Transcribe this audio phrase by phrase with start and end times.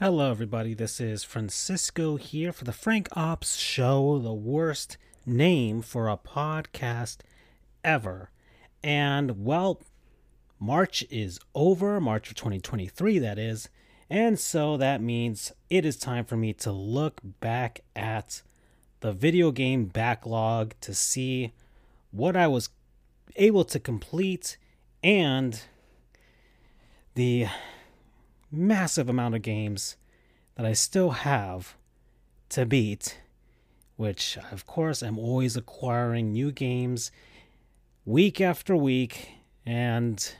[0.00, 0.74] Hello, everybody.
[0.74, 7.18] This is Francisco here for the Frank Ops Show, the worst name for a podcast
[7.84, 8.32] ever.
[8.82, 9.80] And, well,
[10.58, 13.68] March is over, March of 2023, that is.
[14.10, 18.42] And so that means it is time for me to look back at
[18.98, 21.52] the video game backlog to see
[22.10, 22.68] what I was
[23.36, 24.56] able to complete
[25.04, 25.62] and
[27.14, 27.46] the
[28.56, 29.96] massive amount of games
[30.56, 31.76] that I still have
[32.50, 33.18] to beat,
[33.96, 37.10] which, of course, I'm always acquiring new games
[38.04, 39.28] week after week,
[39.66, 40.34] and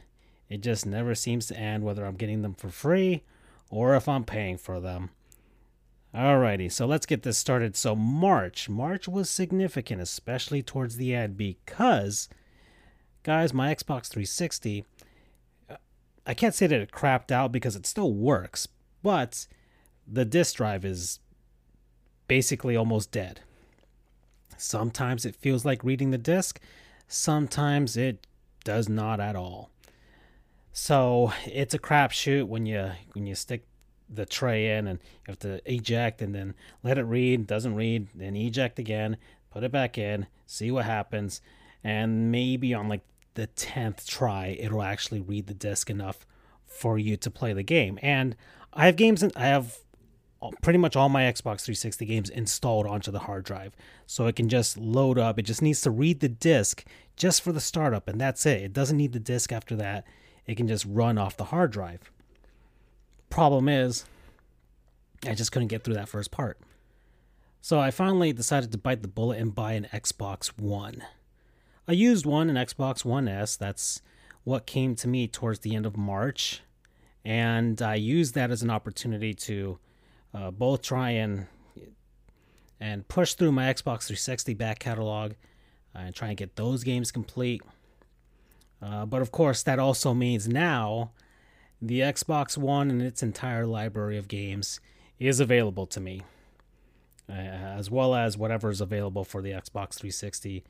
[0.48, 3.23] it just never seems to end whether I'm getting them for free
[3.70, 5.11] or if I'm paying for them.
[6.15, 7.75] Alrighty, so let's get this started.
[7.75, 8.69] So, March.
[8.69, 12.28] March was significant, especially towards the end, because,
[13.25, 14.84] guys, my Xbox 360
[16.27, 18.66] I can't say that it crapped out because it still works,
[19.02, 19.46] but
[20.06, 21.19] the disk drive is
[22.28, 23.41] basically almost dead.
[24.56, 26.61] Sometimes it feels like reading the disk,
[27.08, 28.27] sometimes it
[28.64, 29.70] does not at all.
[30.72, 33.66] So it's a crapshoot when you when you stick
[34.09, 38.09] the tray in and you have to eject and then let it read, doesn't read,
[38.14, 39.16] then eject again,
[39.50, 41.41] put it back in, see what happens,
[41.83, 43.03] and maybe on like
[43.35, 46.27] the 10th try, it'll actually read the disc enough
[46.67, 47.99] for you to play the game.
[48.03, 48.37] And
[48.73, 49.79] I have games, I have
[50.63, 53.75] pretty much all my Xbox 360 games installed onto the hard drive.
[54.07, 55.39] So it can just load up.
[55.39, 56.85] It just needs to read the disc
[57.17, 58.62] just for the startup, and that's it.
[58.62, 60.05] It doesn't need the disc after that.
[60.47, 62.11] It can just run off the hard drive.
[63.31, 64.05] Problem is,
[65.27, 66.59] I just couldn't get through that first part.
[67.62, 71.03] So I finally decided to bite the bullet and buy an Xbox One.
[71.87, 73.57] I used one, an Xbox One S.
[73.57, 74.01] That's
[74.45, 76.63] what came to me towards the end of March.
[77.25, 79.79] And I used that as an opportunity to
[80.33, 81.47] uh, both try and
[82.81, 85.33] and push through my Xbox 360 back catalog
[85.95, 87.62] and try and get those games complete.
[88.83, 91.12] Uh, but of course, that also means now
[91.81, 94.81] the Xbox One and its entire library of games
[95.19, 96.23] is available to me,
[97.28, 100.65] uh, as well as whatever is available for the Xbox 360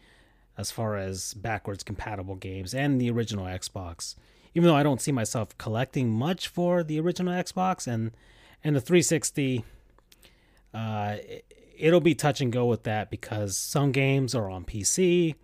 [0.56, 4.14] as far as backwards compatible games and the original Xbox.
[4.54, 8.12] Even though I don't see myself collecting much for the original Xbox and
[8.62, 9.64] and the 360,
[10.72, 11.16] uh,
[11.76, 15.34] it'll be touch and go with that because some games are on PC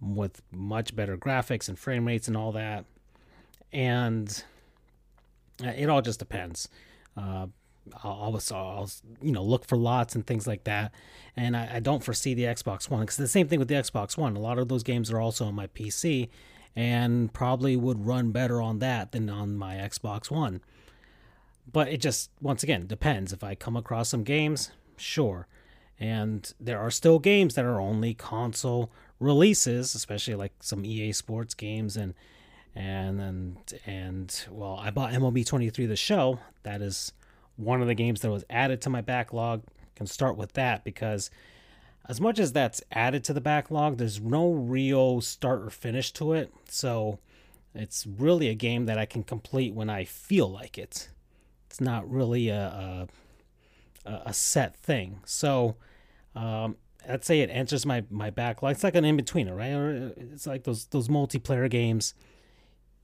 [0.00, 2.84] with much better graphics and frame rates and all that,
[3.72, 4.44] and
[5.64, 6.68] uh, it all just depends.
[7.16, 7.48] Uh,
[8.02, 8.90] I'll, I'll, I'll,
[9.22, 10.92] you know look for lots and things like that.
[11.36, 14.16] And I, I don't foresee the xbox one because the same thing with the xbox
[14.16, 14.36] one.
[14.36, 16.28] A lot of those games are also on my pc
[16.76, 20.60] and probably would run better on that than on my xbox one.
[21.70, 23.32] But it just once again depends.
[23.32, 25.46] If i come across some games sure.
[26.00, 28.90] And there are still games that are only console
[29.20, 32.14] releases especially like some ea sports games and
[32.74, 36.38] and and and well i bought mlb 23 the show.
[36.62, 37.12] That is
[37.58, 39.62] one of the games that was added to my backlog.
[39.96, 41.28] Can start with that because
[42.08, 46.34] as much as that's added to the backlog, there's no real start or finish to
[46.34, 46.52] it.
[46.68, 47.18] So
[47.74, 51.08] it's really a game that I can complete when I feel like it.
[51.66, 53.08] It's not really a
[54.04, 55.20] a, a set thing.
[55.24, 55.76] So
[56.34, 56.76] um,
[57.08, 58.72] I'd say it enters my my backlog.
[58.72, 59.72] It's like an in betweener, right?
[59.72, 62.14] Or It's like those those multiplayer games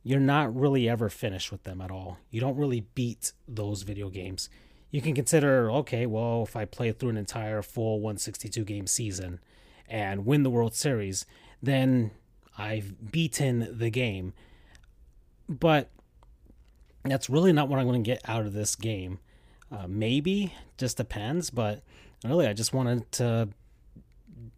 [0.04, 2.18] you're not really ever finished with them at all.
[2.30, 4.50] You don't really beat those video games.
[4.90, 9.40] You can consider, okay, well, if I play through an entire full 162 game season
[9.88, 11.24] and win the World Series,
[11.62, 12.10] then
[12.56, 14.34] I've beaten the game.
[15.48, 15.90] But
[17.02, 19.18] that's really not what I'm going to get out of this game.
[19.72, 21.82] Uh, maybe, just depends, but
[22.24, 23.48] really, I just wanted to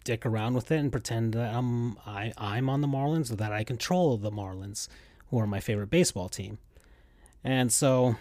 [0.05, 3.53] dick around with it and pretend that I'm I, I'm on the Marlins or that
[3.53, 4.89] I control the Marlins
[5.31, 6.59] who are my favorite baseball team.
[7.43, 8.17] And so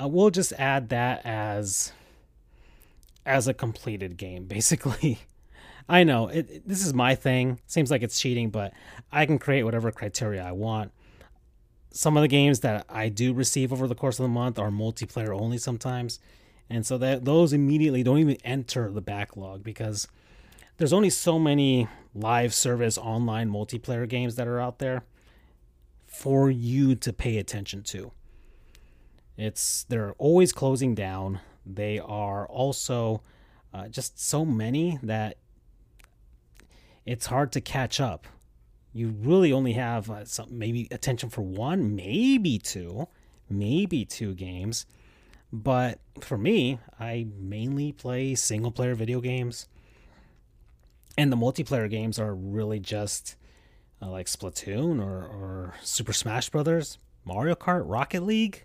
[0.00, 1.92] uh, we'll just add that as
[3.24, 5.18] as a completed game basically.
[5.88, 7.58] I know it, it, this is my thing.
[7.66, 8.72] Seems like it's cheating, but
[9.10, 10.92] I can create whatever criteria I want.
[11.90, 14.70] Some of the games that I do receive over the course of the month are
[14.70, 16.20] multiplayer only sometimes,
[16.70, 20.08] and so that those immediately don't even enter the backlog because
[20.78, 25.04] there's only so many live service online multiplayer games that are out there
[26.12, 28.12] for you to pay attention to.
[29.36, 31.40] It's they're always closing down.
[31.64, 33.22] They are also
[33.72, 35.38] uh, just so many that
[37.06, 38.26] it's hard to catch up.
[38.92, 43.08] You really only have uh, some, maybe attention for one, maybe two,
[43.48, 44.84] maybe two games.
[45.50, 49.66] But for me, I mainly play single player video games.
[51.16, 53.36] And the multiplayer games are really just
[54.02, 58.64] uh, like Splatoon or, or Super Smash Brothers, Mario Kart, Rocket League.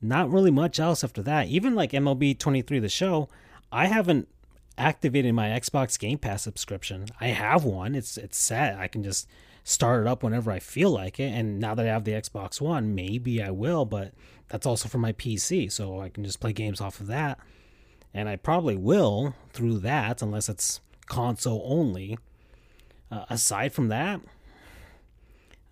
[0.00, 1.48] Not really much else after that.
[1.48, 3.28] Even like MLB 23 the show,
[3.70, 4.28] I haven't
[4.76, 7.06] activated my Xbox Game Pass subscription.
[7.20, 7.94] I have one.
[7.94, 8.78] It's it's set.
[8.78, 9.28] I can just
[9.62, 11.32] start it up whenever I feel like it.
[11.32, 14.12] And now that I have the Xbox One, maybe I will, but
[14.48, 17.38] that's also for my PC, so I can just play games off of that.
[18.12, 22.18] And I probably will through that, unless it's console only.
[23.14, 24.20] Uh, aside from that,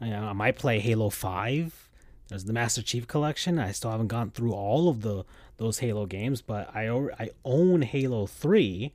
[0.00, 1.88] I, I might play Halo 5.
[2.28, 3.58] There's the Master Chief Collection.
[3.58, 5.24] I still haven't gone through all of the
[5.56, 8.92] those Halo games, but I I own Halo 3,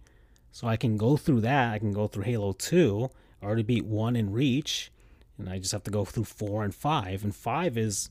[0.51, 1.73] so I can go through that.
[1.73, 3.09] I can go through Halo 2
[3.41, 4.91] I already beat one in Reach,
[5.37, 7.23] and I just have to go through four and five.
[7.23, 8.09] And five is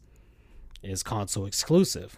[0.83, 2.17] is console exclusive,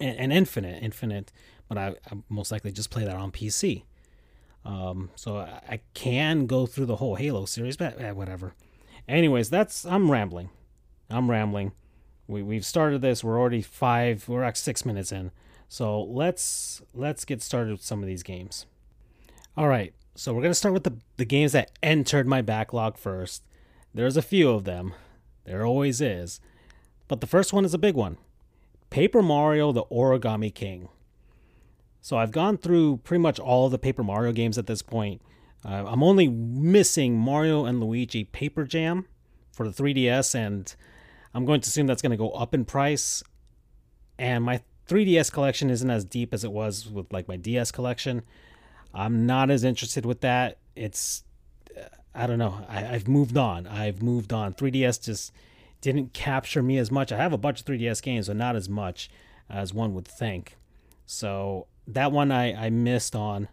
[0.00, 1.32] and, and Infinite, Infinite.
[1.68, 3.84] But I, I most likely just play that on PC.
[4.66, 8.54] Um, so I, I, can go through the whole Halo series, but eh, whatever.
[9.06, 10.50] Anyways, that's I'm rambling.
[11.08, 11.70] I'm rambling.
[12.26, 13.22] We we've started this.
[13.22, 14.28] We're already five.
[14.28, 15.30] We're at six minutes in.
[15.68, 18.66] So let's let's get started with some of these games.
[19.56, 19.94] All right.
[20.16, 23.44] So we're gonna start with the the games that entered my backlog first.
[23.94, 24.94] There's a few of them.
[25.44, 26.40] There always is.
[27.06, 28.18] But the first one is a big one.
[28.90, 30.88] Paper Mario the Origami King.
[32.06, 35.20] So I've gone through pretty much all the Paper Mario games at this point.
[35.64, 39.06] Uh, I'm only missing Mario and Luigi Paper Jam
[39.52, 40.72] for the 3DS, and
[41.34, 43.24] I'm going to assume that's going to go up in price.
[44.20, 48.22] And my 3DS collection isn't as deep as it was with like my DS collection.
[48.94, 50.58] I'm not as interested with that.
[50.76, 51.24] It's
[52.14, 52.64] I don't know.
[52.68, 53.66] I, have moved on.
[53.66, 54.54] I've moved on.
[54.54, 55.32] 3DS just
[55.80, 57.10] didn't capture me as much.
[57.10, 59.10] I have a bunch of 3DS games, but not as much
[59.50, 60.56] as one would think.
[61.04, 63.48] So that one I, I missed on.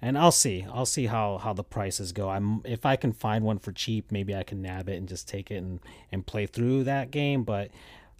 [0.00, 0.64] And I'll see.
[0.72, 2.30] I'll see how, how the prices go.
[2.30, 5.26] I'm if I can find one for cheap, maybe I can nab it and just
[5.26, 5.80] take it and,
[6.12, 7.42] and play through that game.
[7.42, 7.72] But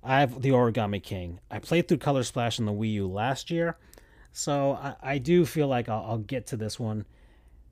[0.03, 1.39] I have the Origami King.
[1.51, 3.77] I played through Color Splash on the Wii U last year.
[4.33, 7.05] So I, I do feel like I'll, I'll, get to this one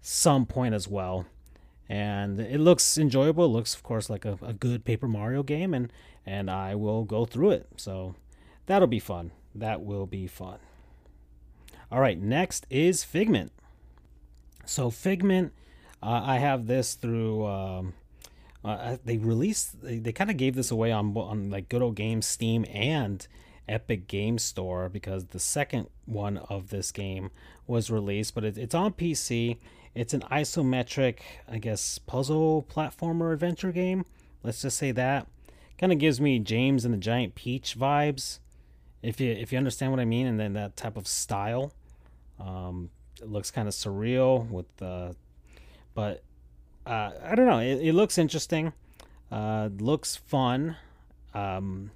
[0.00, 1.26] some point as well.
[1.88, 3.44] And it looks enjoyable.
[3.44, 5.92] It looks, of course, like a, a good Paper Mario game, and,
[6.24, 7.68] and I will go through it.
[7.76, 8.16] So
[8.66, 9.30] that'll be fun.
[9.54, 10.58] That will be fun.
[11.90, 13.52] All right, next is Figment.
[14.64, 15.52] So Figment,
[16.02, 17.46] uh, I have this through.
[17.46, 17.94] Um,
[18.64, 19.82] uh, they released.
[19.82, 23.26] They, they kind of gave this away on on like Good Old Games, Steam, and
[23.68, 27.30] Epic Game Store because the second one of this game
[27.66, 29.58] was released, but it, it's on PC.
[29.94, 34.04] It's an isometric, I guess, puzzle platformer adventure game.
[34.42, 35.26] Let's just say that.
[35.78, 38.38] Kind of gives me James and the Giant Peach vibes,
[39.02, 41.72] if you if you understand what I mean, and then that type of style.
[42.38, 42.90] Um,
[43.20, 45.16] it looks kind of surreal with the,
[45.94, 46.22] but
[46.86, 47.58] uh, I don't know.
[47.58, 48.72] It, it looks interesting.
[49.30, 50.76] Uh, looks fun.
[51.34, 51.90] Um,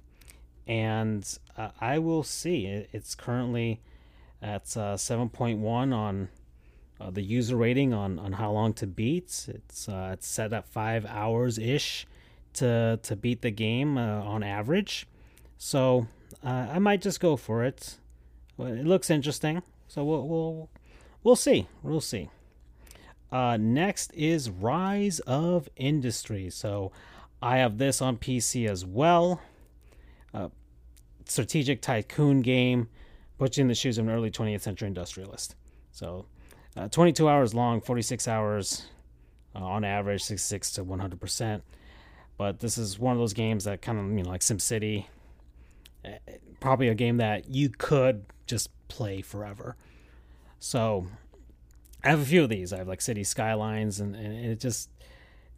[0.67, 1.27] and
[1.57, 2.65] uh, I will see.
[2.91, 3.81] it's currently
[4.41, 6.29] at uh, 7.1 on
[6.99, 9.47] uh, the user rating on, on how long to beat.
[9.47, 12.05] It's uh, it's set at five hours ish
[12.53, 15.07] to to beat the game on average.
[15.57, 16.07] So
[16.43, 17.97] uh, I might just go for it.
[18.59, 20.69] It looks interesting, so we'll we'll
[21.23, 21.67] we'll see.
[21.83, 22.29] We'll see.
[23.31, 26.49] next is Rise of Industry.
[26.49, 26.91] So
[27.41, 29.41] I have this on PC as well.
[30.33, 30.49] Uh,
[31.25, 32.87] strategic tycoon game,
[33.37, 35.55] puts you in the shoes of an early 20th century industrialist.
[35.91, 36.25] So,
[36.77, 38.85] uh, 22 hours long, 46 hours
[39.55, 41.61] uh, on average, 66 to 100%.
[42.37, 45.05] But this is one of those games that kind of, you know, like SimCity, uh,
[46.59, 49.75] probably a game that you could just play forever.
[50.59, 51.07] So,
[52.03, 52.73] I have a few of these.
[52.73, 54.89] I have like City Skylines, and, and it just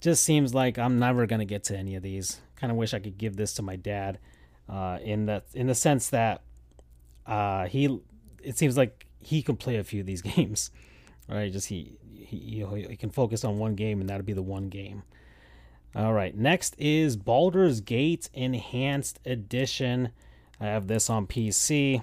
[0.01, 2.41] just seems like I'm never gonna get to any of these.
[2.55, 4.19] Kind of wish I could give this to my dad
[4.69, 6.41] uh, in that in the sense that
[7.25, 7.99] uh, he
[8.41, 10.71] it seems like he can play a few of these games,
[11.29, 11.51] right?
[11.51, 14.41] Just he he you know, he can focus on one game and that'll be the
[14.41, 15.03] one game.
[15.95, 20.09] All right, next is Baldur's Gate Enhanced Edition.
[20.63, 22.01] I have this on PC.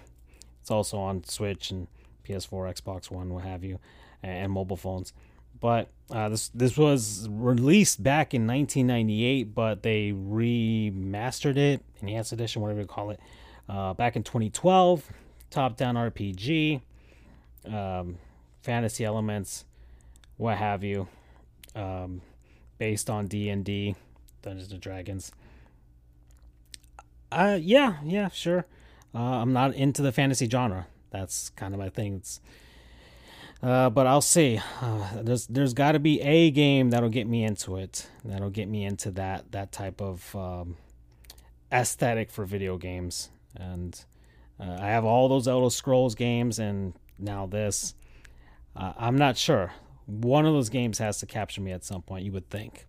[0.61, 1.88] It's also on Switch and
[2.29, 3.79] PS4, Xbox One, what have you,
[4.23, 5.14] and mobile phones.
[5.59, 12.61] But uh, this this was released back in 1998, but they remastered it, enhanced edition,
[12.61, 13.21] whatever you call it,
[13.67, 15.11] uh, back in 2012.
[15.49, 16.81] Top-down RPG,
[17.67, 18.19] um,
[18.62, 19.64] fantasy elements,
[20.37, 21.09] what have you,
[21.75, 22.21] um,
[22.79, 23.97] based on D and D,
[24.43, 25.33] Dungeons and Dragons.
[27.33, 28.67] Uh, yeah, yeah, sure.
[29.15, 30.87] Uh, I'm not into the fantasy genre.
[31.11, 32.15] That's kind of my thing.
[32.15, 32.41] It's,
[33.63, 34.61] uh, but I'll see.
[34.81, 38.09] Uh, there's there's got to be a game that'll get me into it.
[38.25, 40.77] That'll get me into that that type of um,
[41.73, 43.31] aesthetic for video games.
[43.57, 44.03] And
[44.59, 47.95] uh, I have all those Elder Scrolls games, and now this.
[48.75, 49.73] Uh, I'm not sure.
[50.07, 52.25] One of those games has to capture me at some point.
[52.25, 52.87] You would think.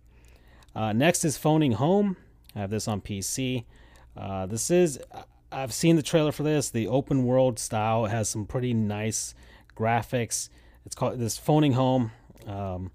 [0.74, 2.16] Uh, next is Phoning Home.
[2.54, 3.64] I have this on PC.
[4.16, 4.98] Uh, this is
[5.50, 6.70] I've seen the trailer for this.
[6.70, 9.34] The open world style has some pretty nice
[9.76, 10.48] graphics.
[10.86, 12.10] It's called this Phoning Home.
[12.46, 12.90] Um,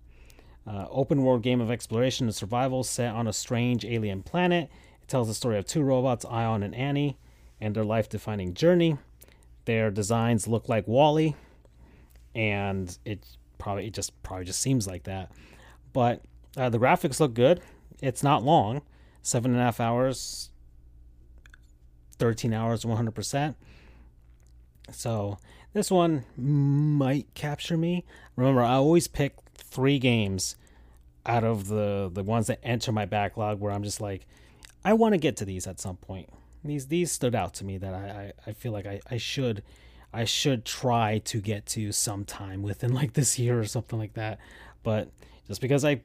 [0.66, 4.70] uh, open world game of exploration and survival set on a strange alien planet.
[5.02, 7.18] It tells the story of two robots, Ion and ANI,
[7.62, 8.98] and their life defining journey.
[9.66, 11.36] Their designs look like WALL-E,
[12.36, 13.26] and it
[13.58, 15.32] probably it just probably just seems like that.
[15.94, 16.24] But
[16.58, 17.62] uh, the graphics look good.
[18.02, 18.82] It's not long,
[19.22, 20.52] seven and a half hours,
[22.20, 23.56] 13 hours, 100%.
[24.92, 25.38] So
[25.74, 28.06] this one might capture me.
[28.36, 30.56] Remember, I always pick three games
[31.26, 34.26] out of the the ones that enter my backlog where I'm just like,
[34.84, 36.30] I want to get to these at some point.
[36.64, 39.62] These these stood out to me that I, I, I feel like I, I should
[40.14, 44.40] I should try to get to sometime within like this year or something like that.
[44.84, 45.12] But
[45.48, 46.02] just because I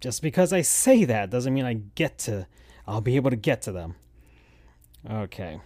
[0.00, 2.46] just because I say that doesn't mean I get to
[2.86, 3.96] I'll be able to get to them.
[5.08, 5.60] Okay.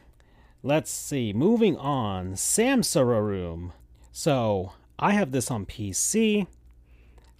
[0.62, 1.32] Let's see.
[1.32, 2.32] Moving on.
[2.34, 3.72] Samsara Room.
[4.12, 6.46] So, I have this on PC.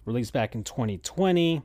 [0.05, 1.61] Released back in 2020.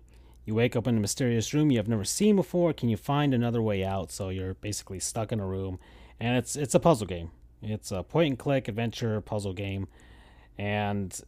[0.46, 2.72] You wake up in a mysterious room you have never seen before.
[2.72, 4.12] Can you find another way out?
[4.12, 5.80] So you're basically stuck in a room,
[6.20, 7.32] and it's it's a puzzle game.
[7.62, 9.88] It's a point and click adventure puzzle game,
[10.56, 11.20] and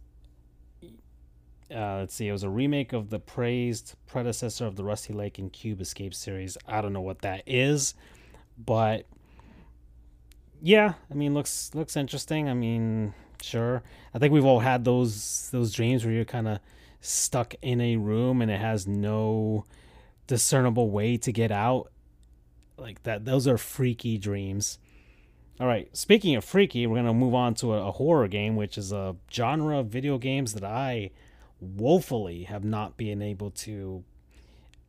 [1.75, 5.39] uh, let's see, it was a remake of the praised predecessor of the Rusty Lake
[5.39, 6.57] and Cube Escape series.
[6.69, 7.95] I don't know what that is,
[8.59, 9.07] but
[10.61, 12.49] yeah, I mean, looks looks interesting.
[12.49, 13.83] I mean, sure.
[14.15, 16.61] I think we've all had those those dreams where you're kind of
[17.01, 19.65] stuck in a room and it has no
[20.27, 21.91] discernible way to get out.
[22.77, 24.79] Like that, those are freaky dreams.
[25.61, 28.79] All right, speaking of freaky, we're gonna move on to a, a horror game, which
[28.79, 31.11] is a genre of video games that I
[31.61, 34.05] woefully have not been able to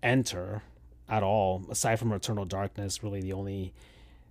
[0.04, 0.62] enter
[1.10, 1.66] at all.
[1.70, 3.74] Aside from Eternal Darkness, really the only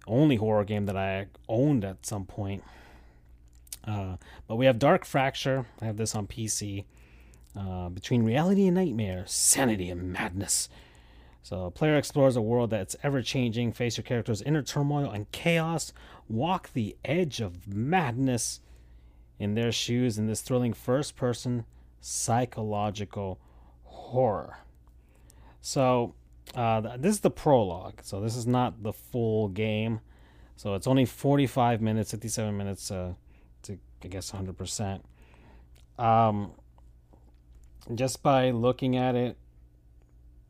[0.06, 2.64] only horror game that I owned at some point.
[3.84, 4.16] Uh,
[4.46, 5.66] but we have Dark Fracture.
[5.82, 6.84] I have this on PC.
[7.56, 10.68] Uh, between reality and nightmare, sanity and madness.
[11.42, 15.30] So, a player explores a world that's ever changing, face your character's inner turmoil and
[15.32, 15.92] chaos,
[16.28, 18.60] walk the edge of madness
[19.38, 21.64] in their shoes in this thrilling first person
[22.00, 23.40] psychological
[23.82, 24.58] horror.
[25.60, 26.14] So,
[26.54, 30.00] uh, this is the prologue, so this is not the full game.
[30.56, 33.14] So it's only 45 minutes, 57 minutes uh,
[33.62, 35.00] to, I guess, 100%.
[35.98, 36.52] Um,
[37.94, 39.36] just by looking at it,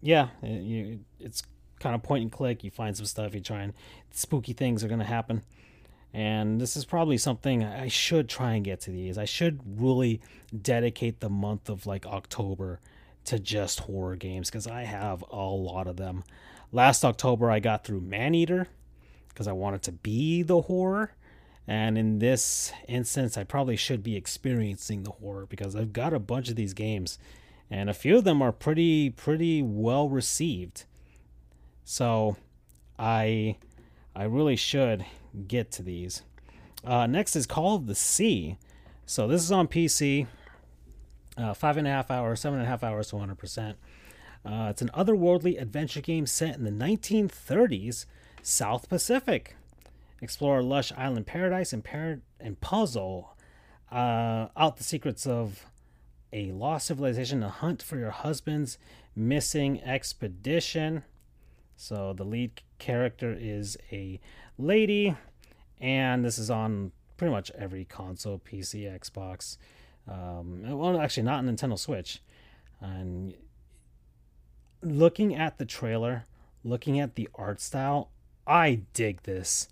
[0.00, 1.42] yeah, it, you, it's
[1.78, 2.64] kind of point and click.
[2.64, 3.74] You find some stuff, you try and
[4.10, 5.42] spooky things are going to happen.
[6.14, 9.18] And this is probably something I should try and get to these.
[9.18, 10.20] I should really
[10.62, 12.80] dedicate the month of like October
[13.28, 16.25] to just horror games because I have a lot of them.
[16.73, 18.68] Last October, I got through Maneater
[19.28, 21.12] because I wanted to be the horror.
[21.66, 26.18] And in this instance, I probably should be experiencing the horror because I've got a
[26.18, 27.18] bunch of these games,
[27.70, 30.85] and a few of them are pretty pretty well received.
[31.85, 32.37] So,
[32.99, 33.56] I
[34.16, 35.04] I really should
[35.47, 36.23] get to these.
[36.82, 38.56] Uh, next is Call of the Sea.
[39.04, 40.26] So this is on PC
[41.38, 43.75] uh, five and a half hours, seven and a half hours to 100%.
[44.45, 48.07] Uh, it's an otherworldly adventure game set in the 1930s
[48.42, 49.57] South Pacific.
[50.21, 53.37] Explore lush island paradise and, par- and puzzle
[53.90, 55.66] uh, out the secrets of
[56.33, 58.78] a lost civilization, a hunt for your husband's
[59.14, 61.04] missing expedition.
[61.76, 64.21] So the lead character is a
[64.59, 65.16] lady,
[65.80, 69.57] and this is on pretty much every console PC, Xbox.
[70.08, 72.20] Um, well, actually, not a Nintendo Switch.
[72.80, 73.34] And
[74.82, 76.24] looking at the trailer,
[76.64, 78.10] looking at the art style,
[78.46, 79.68] I dig this.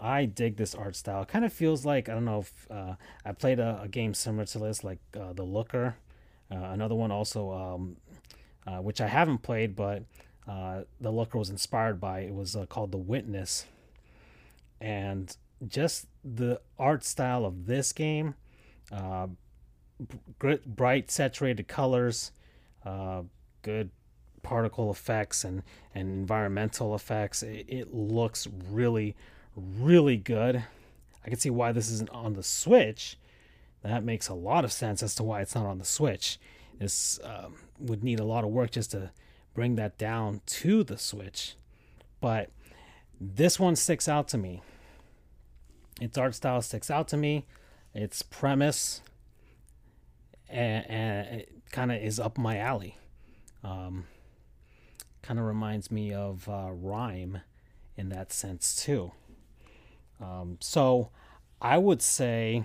[0.00, 1.22] I dig this art style.
[1.22, 4.14] It kind of feels like I don't know if uh, I played a, a, game
[4.14, 5.96] similar to this, like uh, The Looker.
[6.50, 7.96] Uh, another one also, um,
[8.66, 10.02] uh, which I haven't played, but
[10.48, 12.20] uh, The Looker was inspired by.
[12.20, 13.64] It was uh, called The Witness,
[14.80, 15.34] and
[15.68, 18.34] just the art style of this game
[20.66, 22.32] bright saturated colors,
[22.84, 23.22] uh,
[23.62, 23.90] good
[24.42, 25.62] particle effects and,
[25.94, 27.42] and environmental effects.
[27.42, 29.16] It, it, looks really,
[29.56, 30.64] really good.
[31.24, 33.18] I can see why this isn't on the Switch.
[33.82, 36.38] That makes a lot of sense as to why it's not on the Switch.
[36.78, 39.10] This um, would need a lot of work just to
[39.54, 41.54] bring that down to the Switch.
[42.20, 42.50] But
[43.20, 44.62] this one sticks out to me.
[46.00, 47.46] Its art style sticks out to me.
[47.94, 49.02] Its premise
[50.52, 52.98] and, it kind of is up my alley.
[53.64, 54.04] Um,
[55.22, 57.42] kind of reminds me of uh, RiME
[57.96, 59.12] in that sense too.
[60.20, 61.10] Um, so
[61.60, 62.64] I would say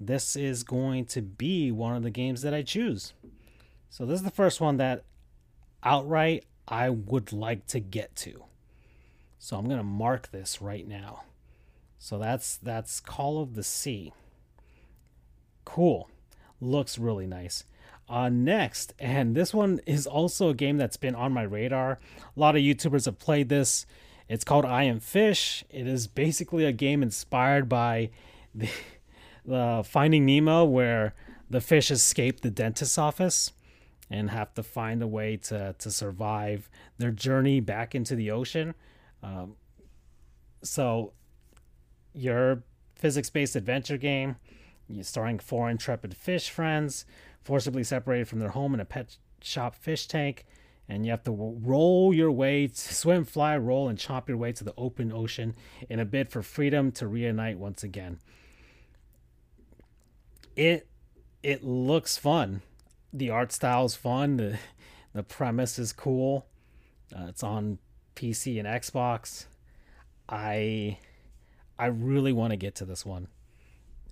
[0.00, 3.12] this is going to be one of the games that I choose.
[3.90, 5.04] So this is the first one that
[5.82, 8.44] outright I would like to get to.
[9.38, 11.24] So I'm going to mark this right now.
[11.98, 14.12] So that's that's Call of the Sea.
[15.64, 16.08] Cool.
[16.64, 17.64] Looks really nice.
[18.08, 21.98] Uh, next, and this one is also a game that's been on my radar.
[22.36, 23.84] A lot of YouTubers have played this.
[24.28, 25.62] It's called I Am Fish.
[25.68, 28.10] It is basically a game inspired by
[29.44, 31.14] the, Finding Nemo, where
[31.50, 33.52] the fish escape the dentist's office
[34.10, 38.74] and have to find a way to to survive their journey back into the ocean.
[39.22, 39.56] Um,
[40.62, 41.12] so,
[42.14, 42.62] your
[42.94, 44.36] physics-based adventure game,
[45.02, 47.04] starring four intrepid fish friends
[47.44, 50.46] forcibly separated from their home in a pet shop fish tank.
[50.88, 54.64] And you have to roll your way, swim, fly, roll, and chop your way to
[54.64, 55.54] the open ocean
[55.88, 58.18] in a bid for freedom to reunite once again.
[60.56, 60.86] It
[61.42, 62.62] it looks fun.
[63.12, 64.36] The art style is fun.
[64.36, 64.58] The
[65.14, 66.46] the premise is cool.
[67.14, 67.78] Uh, it's on
[68.16, 69.46] PC and Xbox.
[70.28, 70.98] I
[71.78, 73.28] I really want to get to this one.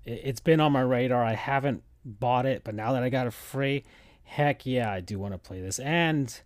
[0.04, 1.24] It, it's been on my radar.
[1.24, 3.84] I haven't bought it, but now that I got it free,
[4.24, 5.78] heck yeah, I do want to play this.
[5.78, 6.40] And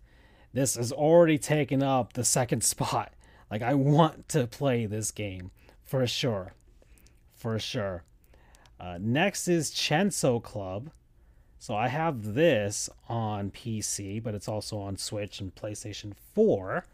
[0.53, 3.13] this has already taken up the second spot.
[3.51, 5.51] Like I want to play this game
[5.85, 6.53] for sure,
[7.35, 8.03] for sure.
[8.79, 10.91] Uh, next is Chenso Club.
[11.59, 16.85] So I have this on PC, but it's also on Switch and PlayStation 4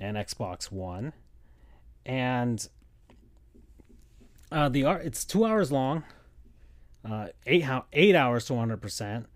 [0.00, 1.12] and Xbox One.
[2.04, 2.68] And
[4.50, 6.04] uh, the art it's two hours long
[7.08, 9.26] uh, eight, how, eight hours to 100%.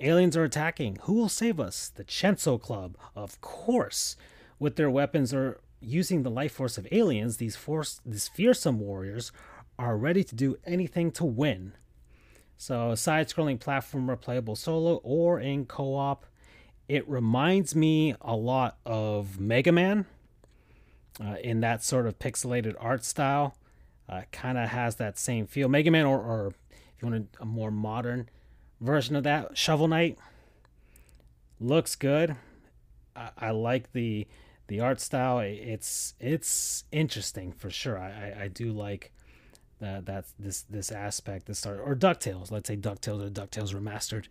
[0.00, 0.98] Aliens are attacking.
[1.02, 1.88] Who will save us?
[1.88, 4.16] The Chenso Club, of course.
[4.58, 9.32] With their weapons or using the life force of aliens, these force these fearsome warriors
[9.78, 11.72] are ready to do anything to win.
[12.56, 16.26] So, side-scrolling platformer playable solo or in co-op.
[16.88, 20.06] It reminds me a lot of Mega Man
[21.20, 23.56] uh, in that sort of pixelated art style.
[24.08, 25.68] Uh, kind of has that same feel.
[25.68, 26.54] Mega Man or, or if
[27.00, 28.28] you want a, more modern
[28.80, 30.18] version of that, Shovel Knight
[31.60, 32.36] looks good.
[33.16, 34.26] I, I like the
[34.66, 35.38] the art style.
[35.38, 37.98] It's it's interesting for sure.
[37.98, 39.12] I, I, I do like
[39.80, 41.46] that that's this this aspect.
[41.46, 42.50] This art or Ducktales.
[42.50, 44.26] Let's say Ducktales or Ducktales remastered.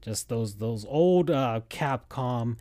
[0.00, 2.56] Just those those old uh, Capcom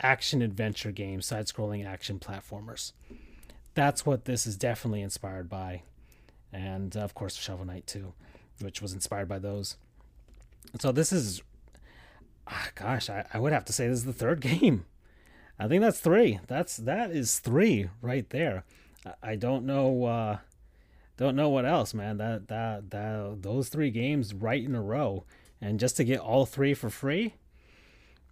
[0.00, 2.92] action adventure games, side scrolling action platformers.
[3.74, 5.82] That's what this is definitely inspired by,
[6.52, 8.14] and uh, of course Shovel Knight too
[8.60, 9.76] which was inspired by those.
[10.80, 11.42] So this is,
[12.46, 14.84] ah, gosh, I, I would have to say this is the third game.
[15.58, 16.40] I think that's three.
[16.46, 18.64] That's that is three right there.
[19.06, 20.38] I, I don't know, uh,
[21.16, 22.16] don't know what else, man.
[22.16, 25.24] That that that those three games right in a row,
[25.60, 27.34] and just to get all three for free,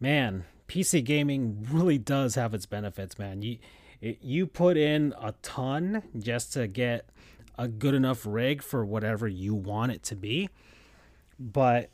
[0.00, 0.44] man.
[0.68, 3.42] PC gaming really does have its benefits, man.
[3.42, 3.58] You
[4.02, 7.08] you put in a ton just to get
[7.56, 10.48] a good enough rig for whatever you want it to be.
[11.38, 11.90] But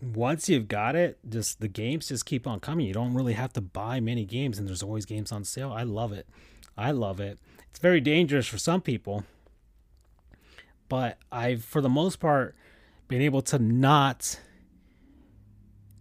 [0.00, 2.86] once you've got it, just the games just keep on coming.
[2.86, 5.72] You don't really have to buy many games, and there's always games on sale.
[5.72, 6.26] I love it.
[6.76, 7.38] I love it.
[7.70, 9.24] It's very dangerous for some people,
[10.88, 12.54] but I've, for the most part,
[13.08, 14.40] been able to not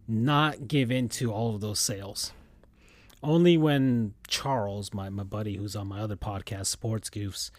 [0.07, 2.33] not give in to all of those sales.
[3.23, 7.51] Only when Charles, my, my buddy who's on my other podcast, Sports Goofs,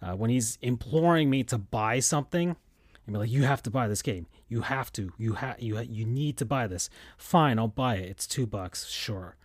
[0.00, 2.56] uh, when he's imploring me to buy something,
[3.12, 4.26] be like, "You have to buy this game.
[4.48, 5.12] You have to.
[5.18, 5.60] You have.
[5.60, 6.88] You ha- you need to buy this.
[7.18, 8.08] Fine, I'll buy it.
[8.08, 8.86] It's two bucks.
[8.86, 9.36] Sure."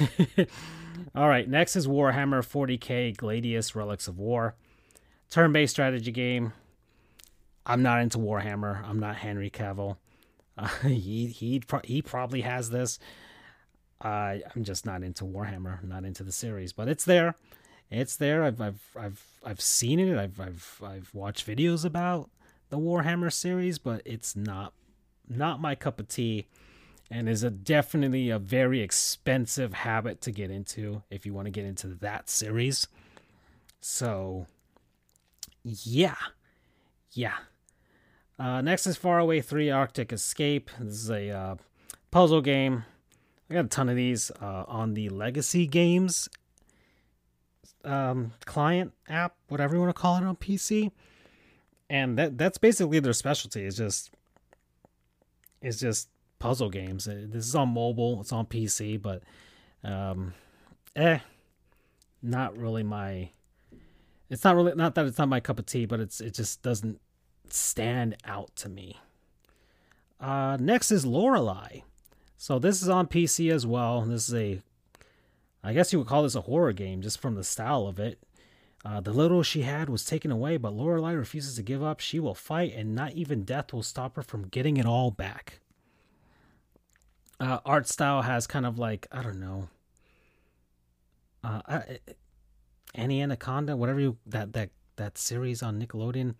[1.14, 1.48] All right.
[1.48, 4.54] Next is Warhammer 40k Gladius Relics of War,
[5.30, 6.52] turn-based strategy game.
[7.66, 8.82] I'm not into Warhammer.
[8.88, 9.96] I'm not Henry Cavill.
[10.56, 12.98] Uh, he he he probably has this.
[14.00, 15.82] Uh, I'm just not into Warhammer.
[15.84, 17.34] Not into the series, but it's there
[17.90, 18.44] it's there.
[18.44, 20.18] I've I've I've I've seen it.
[20.18, 22.30] I've I've I've watched videos about
[22.70, 24.72] the Warhammer series, but it's not
[25.28, 26.46] not my cup of tea
[27.10, 31.50] and is a definitely a very expensive habit to get into if you want to
[31.50, 32.88] get into that series.
[33.80, 34.46] So,
[35.62, 36.16] yeah.
[37.12, 37.36] Yeah.
[38.38, 40.70] Uh, next is Faraway 3 Arctic Escape.
[40.80, 41.56] This is a uh,
[42.10, 42.84] puzzle game.
[43.54, 46.28] I got a ton of these uh, on the Legacy Games
[47.84, 50.90] um, client app, whatever you want to call it on PC.
[51.88, 53.64] And that that's basically their specialty.
[53.64, 54.10] It's just
[55.62, 56.08] is just
[56.40, 57.06] puzzle games.
[57.06, 58.20] Uh, this is on mobile.
[58.20, 59.22] It's on PC, but
[59.84, 60.34] um,
[60.96, 61.20] eh,
[62.22, 63.30] not really my.
[64.30, 66.60] It's not really not that it's not my cup of tea, but it's it just
[66.62, 67.00] doesn't
[67.50, 68.98] stand out to me.
[70.18, 71.82] Uh, next is Lorelei.
[72.36, 74.02] So this is on PC as well.
[74.02, 74.60] This is a,
[75.62, 78.18] I guess you would call this a horror game just from the style of it.
[78.84, 82.00] Uh, the little she had was taken away, but Lorelei refuses to give up.
[82.00, 85.60] She will fight, and not even death will stop her from getting it all back.
[87.40, 89.68] Uh, art style has kind of like I don't know,
[91.42, 91.80] uh, uh
[92.94, 96.34] Annie Anaconda, whatever you that that that series on Nickelodeon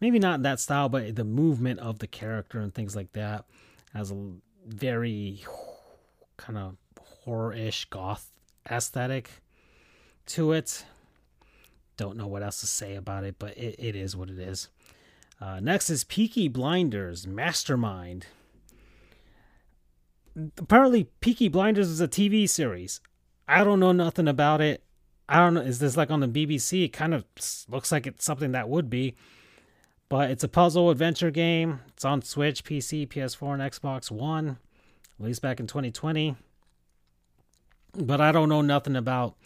[0.00, 3.44] maybe not that style, but the movement of the character and things like that
[3.92, 4.32] has a
[4.66, 5.44] very
[6.36, 6.76] kind of
[7.24, 8.30] horror-ish goth
[8.70, 9.30] aesthetic
[10.26, 10.84] to it.
[11.96, 14.68] Don't know what else to say about it, but it, it is what it is.
[15.40, 18.26] Uh, next is Peaky Blinders Mastermind.
[20.58, 23.00] Apparently, Peaky Blinders is a TV series.
[23.48, 24.84] I don't know nothing about it.
[25.28, 25.60] I don't know.
[25.60, 26.84] Is this like on the BBC?
[26.84, 27.24] It kind of
[27.68, 29.16] looks like it's something that would be.
[30.10, 31.80] But it's a puzzle adventure game.
[31.88, 34.58] It's on Switch, PC, PS4, and Xbox One,
[35.20, 36.34] released back in 2020.
[37.96, 39.36] But I don't know nothing about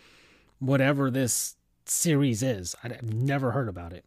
[0.58, 2.74] whatever this series is.
[2.82, 4.06] I've never heard about it.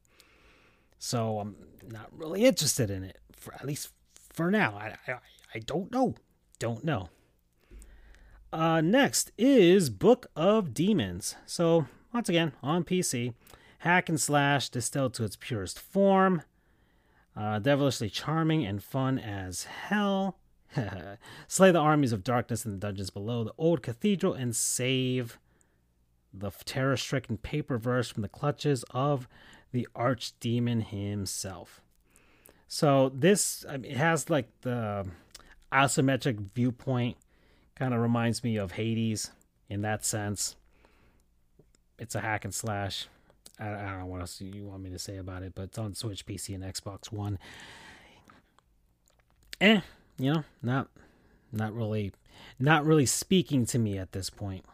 [0.98, 1.56] So I'm
[1.92, 3.90] not really interested in it, for at least
[4.34, 4.76] for now.
[4.76, 5.18] I, I,
[5.54, 6.16] I don't know.
[6.58, 7.10] Don't know.
[8.52, 11.36] Uh, next is Book of Demons.
[11.46, 13.36] So, once again, on PC
[13.80, 16.42] hack and slash distilled to its purest form.
[17.36, 20.40] Uh, devilishly charming and fun as hell.
[21.48, 25.38] Slay the armies of darkness in the dungeons below the old cathedral and save
[26.34, 29.28] the terror stricken paperverse from the clutches of
[29.72, 31.82] the archdemon himself.
[32.68, 35.08] So, this I mean, it has like the
[35.72, 37.18] isometric viewpoint,
[37.76, 39.32] kind of reminds me of Hades
[39.70, 40.56] in that sense.
[41.98, 43.08] It's a hack and slash.
[43.60, 45.78] I, I don't know what else you want me to say about it, but it's
[45.78, 47.40] on Switch, PC, and Xbox One.
[49.60, 49.82] Eh,
[50.18, 50.90] you know, not
[51.52, 52.14] not really
[52.60, 54.66] not really speaking to me at this point.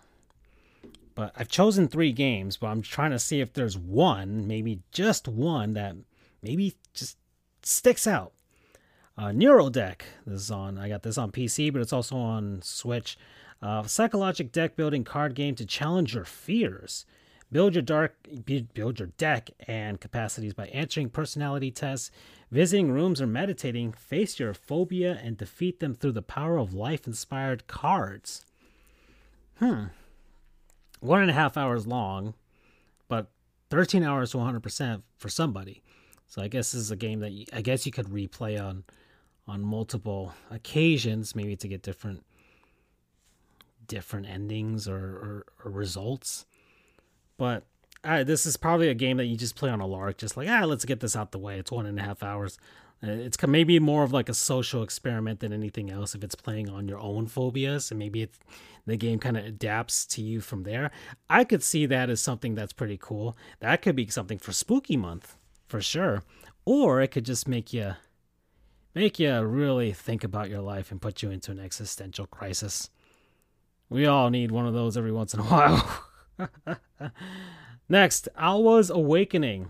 [1.15, 5.27] But I've chosen three games, but I'm trying to see if there's one, maybe just
[5.27, 5.95] one, that
[6.41, 7.17] maybe just
[7.61, 8.33] sticks out.
[9.15, 10.01] Uh, Neurodeck.
[10.25, 10.79] This is on.
[10.79, 13.17] I got this on PC, but it's also on Switch.
[13.61, 17.05] Uh, psychologic deck building card game to challenge your fears.
[17.53, 18.27] Build your dark
[18.73, 22.09] build your deck and capacities by answering personality tests,
[22.49, 23.91] visiting rooms or meditating.
[23.91, 28.43] Face your phobia and defeat them through the power of life-inspired cards.
[29.59, 29.85] Hmm.
[30.99, 32.33] One and a half hours long,
[33.07, 33.29] but
[33.69, 35.83] 13 hours to 100% for somebody.
[36.25, 38.83] So I guess this is a game that you, I guess you could replay on
[39.47, 42.25] on multiple occasions, maybe to get different
[43.87, 46.47] different endings or, or, or results.
[47.43, 47.65] But
[48.05, 50.47] uh, this is probably a game that you just play on a lark, just like
[50.47, 51.59] ah, let's get this out the way.
[51.59, 52.57] It's one and a half hours.
[53.03, 56.15] Uh, it's maybe more of like a social experiment than anything else.
[56.15, 58.29] If it's playing on your own phobias, and maybe
[58.85, 60.89] the game kind of adapts to you from there.
[61.29, 63.35] I could see that as something that's pretty cool.
[63.59, 65.35] That could be something for Spooky Month
[65.67, 66.23] for sure,
[66.63, 67.95] or it could just make you
[68.95, 72.89] make you really think about your life and put you into an existential crisis.
[73.89, 76.05] We all need one of those every once in a while.
[77.89, 79.69] Next, Alwa's Awakening.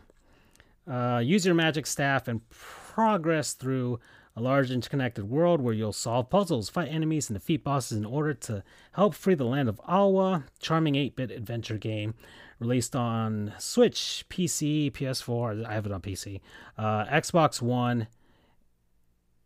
[0.89, 3.99] Uh, use your magic staff and progress through
[4.35, 8.33] a large interconnected world where you'll solve puzzles, fight enemies, and defeat bosses in order
[8.33, 10.45] to help free the land of Alwa.
[10.59, 12.15] Charming 8 bit adventure game
[12.59, 15.65] released on Switch, PC, PS4.
[15.65, 16.41] I have it on PC,
[16.77, 18.07] uh, Xbox One,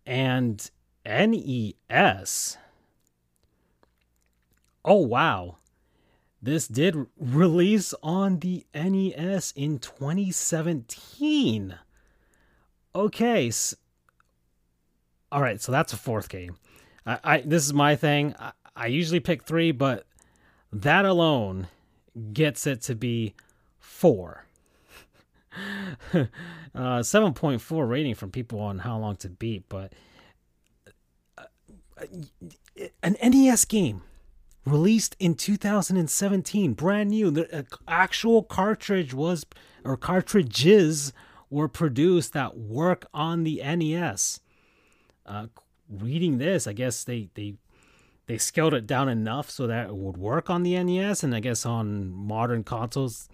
[0.06, 0.70] and
[1.06, 2.58] NES.
[4.86, 5.58] Oh, wow.
[6.41, 11.76] This did release on the NES in 2017.
[12.93, 13.52] Okay.
[13.52, 13.76] So,
[15.32, 16.58] all right, so that's a fourth game.
[17.06, 18.36] I, I this is my thing.
[18.39, 20.06] I, I usually pick three, but
[20.71, 21.67] that alone
[22.34, 23.34] gets it to be
[23.80, 24.45] four.
[26.13, 26.28] uh,
[26.76, 29.91] 7.4 rating from people on how long to beat, but
[31.38, 31.45] uh,
[33.02, 34.04] an NES game
[34.67, 37.32] released in 2017, brand new.
[37.32, 39.45] The uh, actual cartridge was,
[39.84, 41.13] or cartridges
[41.49, 44.41] were produced that work on the NES.
[45.25, 45.47] Uh,
[45.89, 47.56] reading this, I guess they they
[48.27, 51.39] they scaled it down enough so that it would work on the NES, and I
[51.39, 53.30] guess on modern consoles,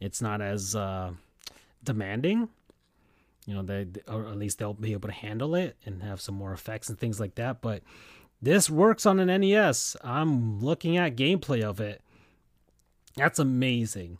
[0.00, 1.12] it's not as uh,
[1.82, 2.48] demanding.
[3.46, 6.34] You know, they or at least they'll be able to handle it and have some
[6.34, 7.60] more effects and things like that.
[7.60, 7.82] But
[8.40, 9.96] this works on an NES.
[10.04, 12.02] I'm looking at gameplay of it.
[13.16, 14.18] That's amazing.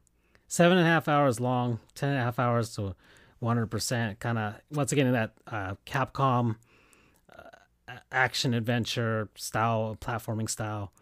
[0.48, 2.94] Seven and a half hours long, ten and a half hours, so
[3.42, 4.18] 100%.
[4.18, 6.56] Kind of, once again, in that uh, Capcom
[7.36, 10.92] uh, action adventure style, platforming style.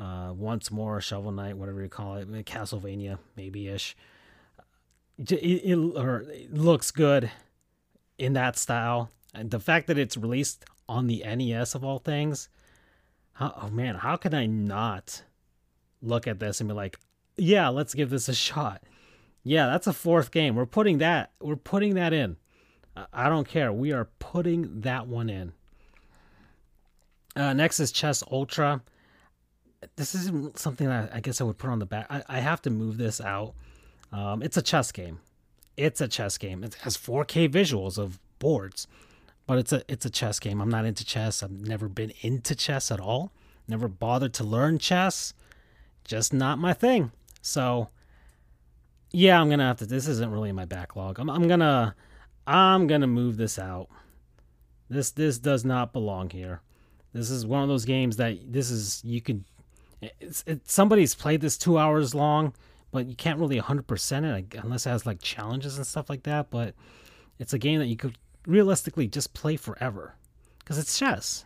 [0.00, 3.96] Uh, once more, Shovel Knight, whatever you call it, Castlevania, maybe ish.
[5.18, 7.30] It, it, it looks good
[8.16, 9.10] in that style.
[9.34, 12.48] And the fact that it's released on the NES of all things,
[13.32, 15.22] how, oh man, how can I not
[16.02, 16.98] look at this and be like,
[17.36, 18.82] yeah, let's give this a shot.
[19.44, 20.56] Yeah, that's a fourth game.
[20.56, 21.30] We're putting that.
[21.40, 22.36] We're putting that in.
[23.12, 23.72] I don't care.
[23.72, 25.52] We are putting that one in.
[27.36, 28.82] Uh, next is Chess Ultra.
[29.94, 32.06] This isn't something that I guess I would put on the back.
[32.10, 33.54] I, I have to move this out.
[34.12, 35.20] Um, it's a chess game.
[35.76, 36.64] It's a chess game.
[36.64, 38.88] It has 4K visuals of boards,
[39.48, 40.60] but it's a it's a chess game.
[40.60, 41.42] I'm not into chess.
[41.42, 43.32] I've never been into chess at all.
[43.66, 45.32] Never bothered to learn chess.
[46.04, 47.12] Just not my thing.
[47.40, 47.88] So
[49.10, 49.86] yeah, I'm gonna have to.
[49.86, 51.18] This isn't really in my backlog.
[51.18, 51.94] I'm, I'm gonna,
[52.46, 53.88] I'm gonna move this out.
[54.90, 56.60] This this does not belong here.
[57.14, 59.44] This is one of those games that this is you could.
[60.20, 62.52] It's, it, somebody's played this two hours long
[62.90, 66.48] but you can't really 100% it unless it has like challenges and stuff like that.
[66.48, 66.74] But
[67.38, 68.16] it's a game that you could
[68.48, 70.14] realistically just play forever
[70.58, 71.44] because it's chess.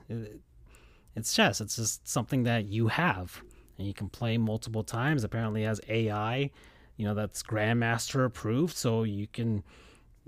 [1.15, 1.61] It's chess.
[1.61, 3.43] It's just something that you have
[3.77, 5.25] and you can play multiple times.
[5.25, 6.51] Apparently, has AI,
[6.97, 9.62] you know, that's Grandmaster approved, so you can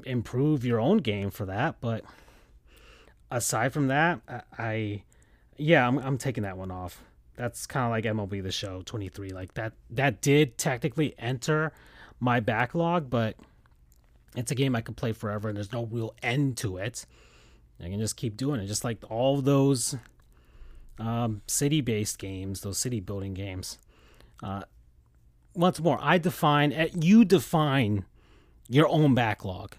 [0.04, 1.76] improve your own game for that.
[1.80, 2.04] But
[3.30, 5.02] aside from that, I, I
[5.56, 7.02] yeah, I'm, I'm taking that one off
[7.36, 9.30] that's kind of like MLB the Show 23.
[9.30, 11.72] Like that that did technically enter
[12.20, 13.36] my backlog, but
[14.34, 17.06] it's a game I could play forever and there's no real end to it.
[17.80, 19.96] I can just keep doing it, just like all those
[20.98, 23.78] um, city-based games, those city building games.
[24.42, 24.62] Uh,
[25.54, 28.04] once more, I define eh, you define
[28.68, 29.76] your own backlog.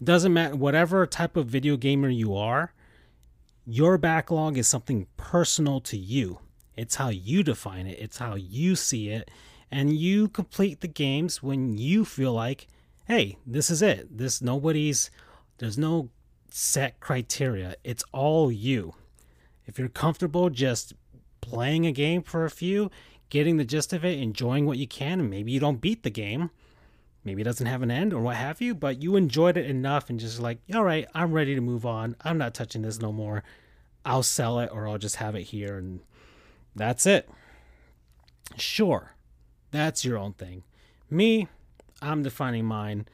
[0.00, 2.72] It doesn't matter whatever type of video gamer you are.
[3.64, 6.38] Your backlog is something personal to you.
[6.76, 9.30] It's how you define it, it's how you see it,
[9.70, 12.68] and you complete the games when you feel like,
[13.06, 14.18] hey, this is it.
[14.18, 15.10] This nobody's
[15.58, 16.10] there's no
[16.50, 17.76] set criteria.
[17.84, 18.94] It's all you.
[19.64, 20.94] If you're comfortable just
[21.40, 22.90] playing a game for a few,
[23.30, 26.10] getting the gist of it, enjoying what you can, and maybe you don't beat the
[26.10, 26.50] game,
[27.24, 30.08] maybe it doesn't have an end or what have you, but you enjoyed it enough
[30.10, 32.16] and just like, all right, I'm ready to move on.
[32.24, 33.42] I'm not touching this no more.
[34.04, 36.00] I'll sell it or I'll just have it here and
[36.74, 37.28] that's it.
[38.56, 39.14] Sure,
[39.72, 40.62] that's your own thing.
[41.10, 41.48] Me,
[42.02, 43.06] I'm defining mine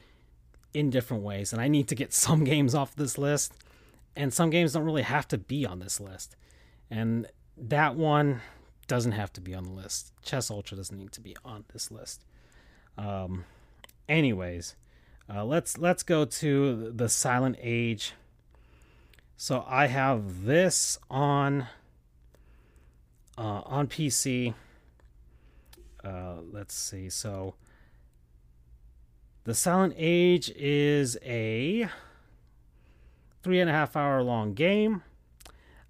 [0.73, 3.53] in different ways, and I need to get some games off this list,
[4.15, 6.35] and some games don't really have to be on this list.
[6.89, 8.41] And that one
[8.87, 10.13] doesn't have to be on the list.
[10.21, 12.25] Chess Ultra doesn't need to be on this list.
[12.97, 13.45] Um,
[14.07, 14.75] anyways,
[15.33, 18.13] uh, let's let's go to the Silent Age.
[19.37, 21.67] So I have this on
[23.37, 24.53] uh, on PC.
[26.03, 27.09] Uh, let's see.
[27.09, 27.55] So,
[29.45, 31.89] The Silent Age is a
[33.41, 35.03] three and a half hour long game.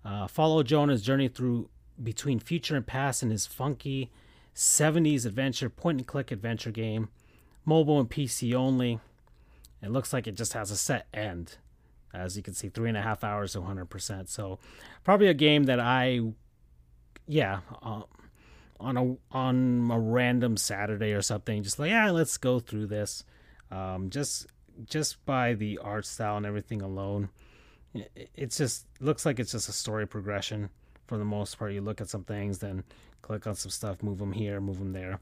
[0.03, 1.69] Uh, follow Jonah's journey through
[2.01, 4.11] between future and past in his funky
[4.55, 7.09] 70s adventure point and click adventure game,
[7.63, 8.99] mobile and PC only.
[9.83, 11.57] It looks like it just has a set end.
[12.11, 14.29] As you can see, three and a half hours to 100%.
[14.29, 14.57] So,
[15.03, 16.21] probably a game that I
[17.27, 18.01] yeah, uh,
[18.79, 23.23] on a on a random Saturday or something, just like yeah, let's go through this.
[23.73, 24.47] Um, just
[24.86, 27.29] just by the art style and everything alone,
[28.36, 30.69] it's just looks like it's just a story progression
[31.07, 31.73] for the most part.
[31.73, 32.83] You look at some things, then
[33.21, 35.19] click on some stuff, move them here, move them there.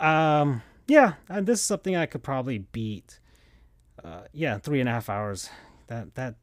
[0.00, 3.20] Um, yeah, and this is something I could probably beat.
[4.02, 5.48] Uh, yeah, three and a half hours.
[5.86, 6.34] That that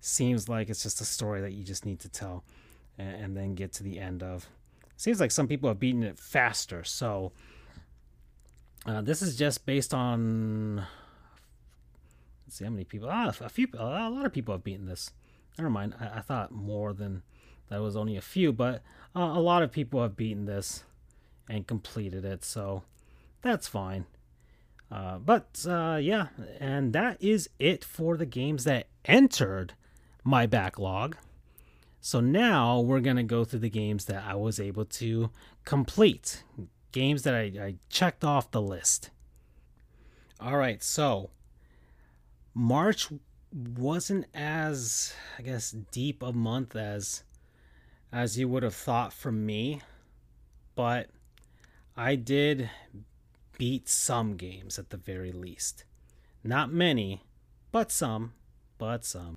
[0.00, 2.44] seems like it's just a story that you just need to tell
[2.98, 4.48] and, and then get to the end of.
[4.96, 6.84] Seems like some people have beaten it faster.
[6.84, 7.32] So
[8.86, 10.86] uh, this is just based on.
[12.46, 13.08] Let's see how many people.
[13.10, 13.68] Ah, a few.
[13.76, 15.10] A lot of people have beaten this.
[15.58, 15.94] Never mind.
[16.00, 17.22] I, I thought more than
[17.68, 18.82] that was only a few, but
[19.14, 20.84] uh, a lot of people have beaten this
[21.48, 22.82] and completed it, so
[23.42, 24.06] that's fine.
[24.90, 26.28] Uh, but uh, yeah,
[26.60, 29.74] and that is it for the games that entered
[30.22, 31.16] my backlog.
[32.00, 35.30] So now we're going to go through the games that I was able to
[35.64, 36.44] complete,
[36.96, 39.10] games that I, I checked off the list.
[40.40, 41.28] All right, so
[42.54, 43.08] March
[43.52, 47.22] wasn't as I guess deep a month as
[48.10, 49.82] as you would have thought from me,
[50.74, 51.10] but
[51.98, 52.70] I did
[53.58, 55.84] beat some games at the very least.
[56.42, 57.22] Not many,
[57.72, 58.32] but some,
[58.78, 59.36] but some.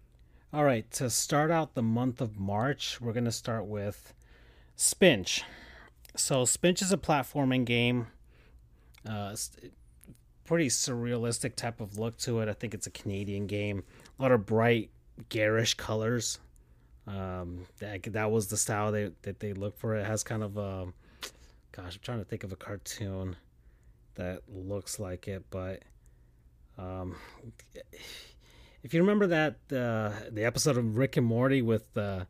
[0.54, 4.14] All right, to start out the month of March, we're going to start with
[4.78, 5.44] Spinch.
[6.20, 8.08] So, Spinch is a platforming game.
[9.08, 9.36] Uh,
[10.46, 12.50] pretty surrealistic type of look to it.
[12.50, 13.84] I think it's a Canadian game.
[14.18, 14.90] A lot of bright,
[15.30, 16.40] garish colors.
[17.08, 19.96] Um, that, that was the style they, that they look for.
[19.96, 20.88] It has kind of a,
[21.72, 23.36] gosh, I'm trying to think of a cartoon
[24.16, 25.84] that looks like it, but
[26.78, 27.16] um,
[28.84, 32.26] if you remember that uh, the episode of Rick and Morty with uh,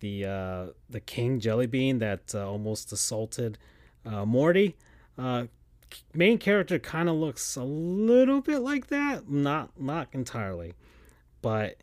[0.00, 3.58] the uh, the King Jellybean that uh, almost assaulted
[4.04, 4.76] uh, Morty,
[5.16, 5.44] uh,
[6.14, 10.74] main character kind of looks a little bit like that, not not entirely,
[11.42, 11.76] but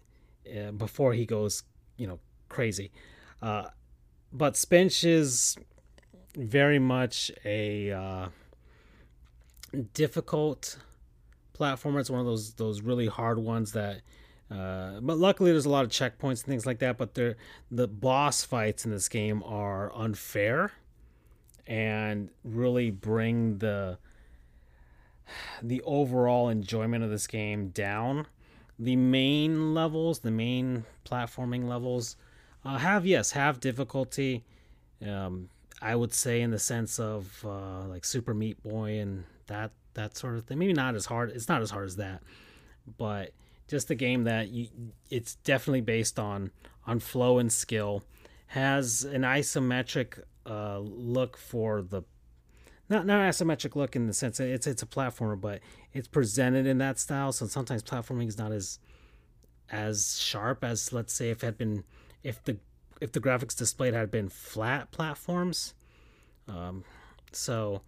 [0.77, 1.63] before he goes,
[1.97, 2.91] you know, crazy.
[3.41, 5.57] but Spinch is
[6.35, 8.29] very much a
[9.93, 10.77] difficult
[11.57, 11.99] platformer.
[11.99, 14.01] It's one of those those really hard ones that.
[14.49, 16.97] Uh, but luckily, there's a lot of checkpoints and things like that.
[16.97, 20.71] But the boss fights in this game are unfair,
[21.65, 23.97] and really bring the
[25.61, 28.27] the overall enjoyment of this game down.
[28.79, 32.15] The main levels, the main platforming levels,
[32.63, 34.45] uh, have yes have difficulty.
[35.05, 35.49] Um,
[35.81, 40.15] I would say in the sense of uh, like Super Meat Boy and that that
[40.15, 40.59] sort of thing.
[40.59, 41.31] Maybe not as hard.
[41.31, 42.21] It's not as hard as that,
[42.97, 43.31] but
[43.67, 44.67] just a game that you,
[45.09, 46.51] it's definitely based on
[46.85, 48.03] on flow and skill.
[48.47, 52.03] Has an isometric uh, look for the
[52.89, 55.59] not not isometric look in the sense that it's it's a platformer, but
[55.93, 57.31] it's presented in that style.
[57.31, 58.79] So sometimes platforming is not as
[59.69, 61.83] as sharp as let's say if had been
[62.23, 62.57] if the
[63.01, 65.73] if the graphics displayed had been flat platforms.
[66.47, 66.85] Um,
[67.33, 67.81] so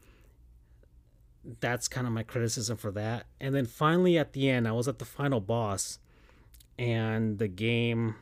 [1.59, 3.25] that's kind of my criticism for that.
[3.39, 5.99] And then finally at the end, I was at the final boss
[6.77, 8.15] and the game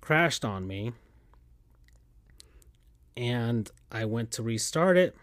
[0.00, 0.92] crashed on me.
[3.16, 5.16] And I went to restart it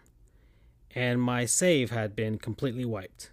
[0.94, 3.30] and my save had been completely wiped.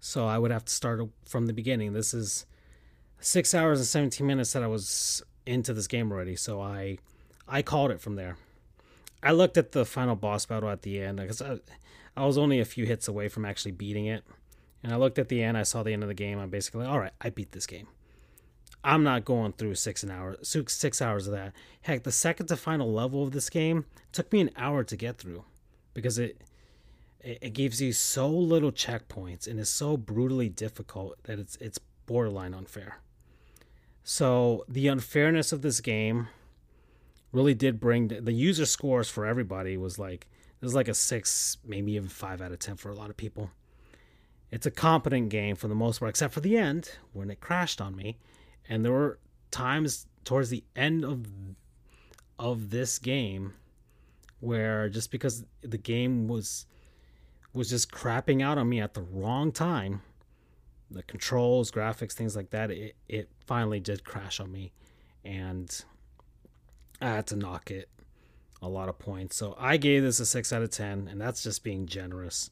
[0.00, 1.92] So I would have to start from the beginning.
[1.92, 2.46] This is
[3.20, 6.98] 6 hours and 17 minutes that I was into this game already, so I
[7.46, 8.36] I called it from there.
[9.22, 11.42] I looked at the final boss battle at the end because
[12.16, 14.24] I, was only a few hits away from actually beating it.
[14.82, 16.38] And I looked at the end, I saw the end of the game.
[16.38, 17.86] I'm basically, all right, I beat this game.
[18.82, 21.52] I'm not going through six an hour, six hours of that.
[21.82, 25.18] Heck, the second to final level of this game took me an hour to get
[25.18, 25.44] through,
[25.92, 26.40] because it
[27.22, 32.54] it gives you so little checkpoints and is so brutally difficult that it's it's borderline
[32.54, 33.00] unfair.
[34.02, 36.28] So the unfairness of this game
[37.32, 40.26] really did bring the user scores for everybody was like
[40.60, 43.16] this is like a six, maybe even five out of ten for a lot of
[43.16, 43.50] people.
[44.50, 47.80] It's a competent game for the most part, except for the end when it crashed
[47.80, 48.18] on me.
[48.68, 49.18] And there were
[49.50, 51.26] times towards the end of
[52.38, 53.54] of this game
[54.40, 56.66] where just because the game was
[57.52, 60.02] was just crapping out on me at the wrong time,
[60.90, 64.72] the controls, graphics, things like that, it, it finally did crash on me.
[65.24, 65.84] And
[67.00, 67.88] I had to knock it
[68.62, 69.36] a lot of points.
[69.36, 72.50] So I gave this a 6 out of 10, and that's just being generous.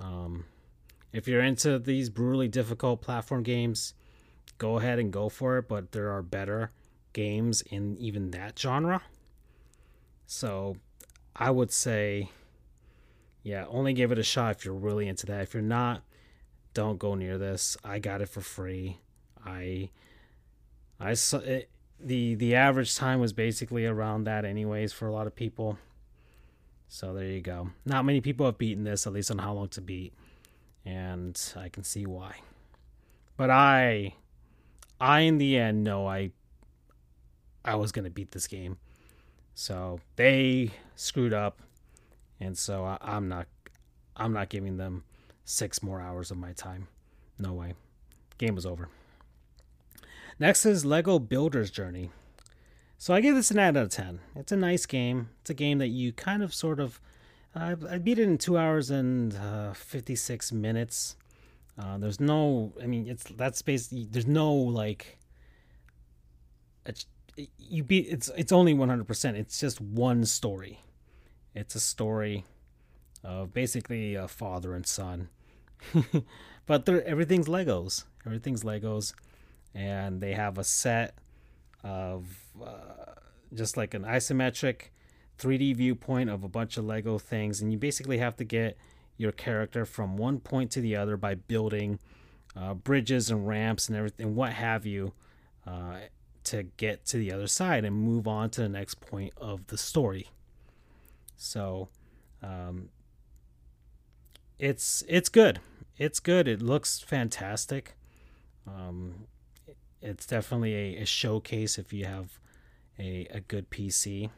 [0.00, 0.44] Um,
[1.12, 3.94] if you're into these brutally difficult platform games,
[4.58, 6.70] go ahead and go for it, but there are better
[7.12, 9.02] games in even that genre.
[10.26, 10.76] So
[11.34, 12.30] I would say,
[13.42, 15.42] yeah, only give it a shot if you're really into that.
[15.42, 16.02] If you're not,
[16.72, 17.76] don't go near this.
[17.82, 18.98] I got it for free.
[19.44, 19.90] I
[21.00, 21.70] I saw it,
[22.02, 25.78] the the average time was basically around that anyways for a lot of people.
[26.88, 27.70] So there you go.
[27.84, 30.12] Not many people have beaten this, at least on how long to beat,
[30.84, 32.40] and I can see why.
[33.36, 34.14] But I,
[35.00, 36.32] I in the end know I,
[37.64, 38.78] I was gonna beat this game,
[39.54, 41.62] so they screwed up,
[42.40, 43.46] and so I, I'm not,
[44.16, 45.04] I'm not giving them
[45.44, 46.88] six more hours of my time.
[47.38, 47.74] No way.
[48.36, 48.88] Game was over.
[50.40, 52.10] Next is Lego Builder's Journey.
[52.96, 54.20] So I give this an out of 10.
[54.34, 55.28] It's a nice game.
[55.42, 56.98] It's a game that you kind of sort of.
[57.54, 61.16] Uh, I beat it in two hours and uh, 56 minutes.
[61.78, 62.72] Uh, there's no.
[62.82, 64.08] I mean, it's that's basically.
[64.10, 65.18] There's no like.
[66.86, 67.04] It's,
[67.58, 68.06] you beat.
[68.08, 69.34] It's it's only 100%.
[69.34, 70.80] It's just one story.
[71.54, 72.46] It's a story
[73.22, 75.28] of basically a father and son.
[76.66, 78.04] but everything's Legos.
[78.24, 79.12] Everything's Legos,
[79.74, 81.14] and they have a set
[81.82, 82.26] of
[82.62, 83.14] uh,
[83.54, 84.90] just like an isometric
[85.38, 88.76] 3D viewpoint of a bunch of Lego things, and you basically have to get
[89.16, 91.98] your character from one point to the other by building
[92.56, 95.12] uh, bridges and ramps and everything, what have you,
[95.66, 95.98] uh,
[96.44, 99.78] to get to the other side and move on to the next point of the
[99.78, 100.28] story.
[101.36, 101.88] So,
[102.42, 102.88] um,
[104.58, 105.60] it's it's good.
[105.96, 106.46] It's good.
[106.46, 107.96] It looks fantastic.
[108.66, 109.26] Um,
[110.02, 112.38] it's definitely a, a showcase if you have
[112.98, 114.30] a, a good PC.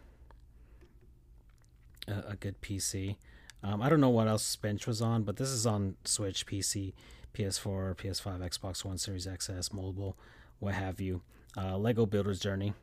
[2.09, 3.17] A, a good PC.
[3.63, 6.95] Um, I don't know what else Spinch was on, but this is on Switch, PC,
[7.35, 10.17] PS4, PS5, Xbox One, Series XS, mobile,
[10.59, 11.23] what have you.
[11.57, 12.75] Uh, Lego Builder's Journey.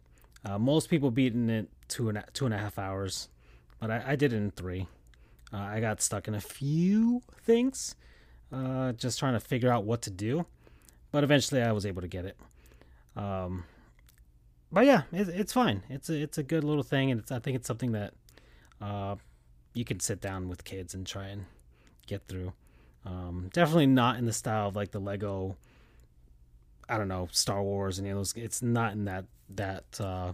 [0.46, 3.28] Uh, most people beating it two and a, two and a half hours,
[3.82, 4.88] but I, I did it in three.
[5.52, 7.96] Uh, I got stuck in a few things,
[8.54, 10.46] uh, just trying to figure out what to do,
[11.12, 12.38] but eventually I was able to get it.
[13.16, 13.66] Um,
[14.72, 15.84] but yeah, it, it's fine.
[15.90, 18.14] It's a it's a good little thing, and I think it's something that
[18.82, 19.16] uh,
[19.74, 21.46] you can sit down with kids and try and
[22.08, 22.54] get through.
[23.06, 25.58] Um, definitely not in the style of like the Lego.
[26.88, 30.34] I don't know Star Wars and know, it's not in that that uh,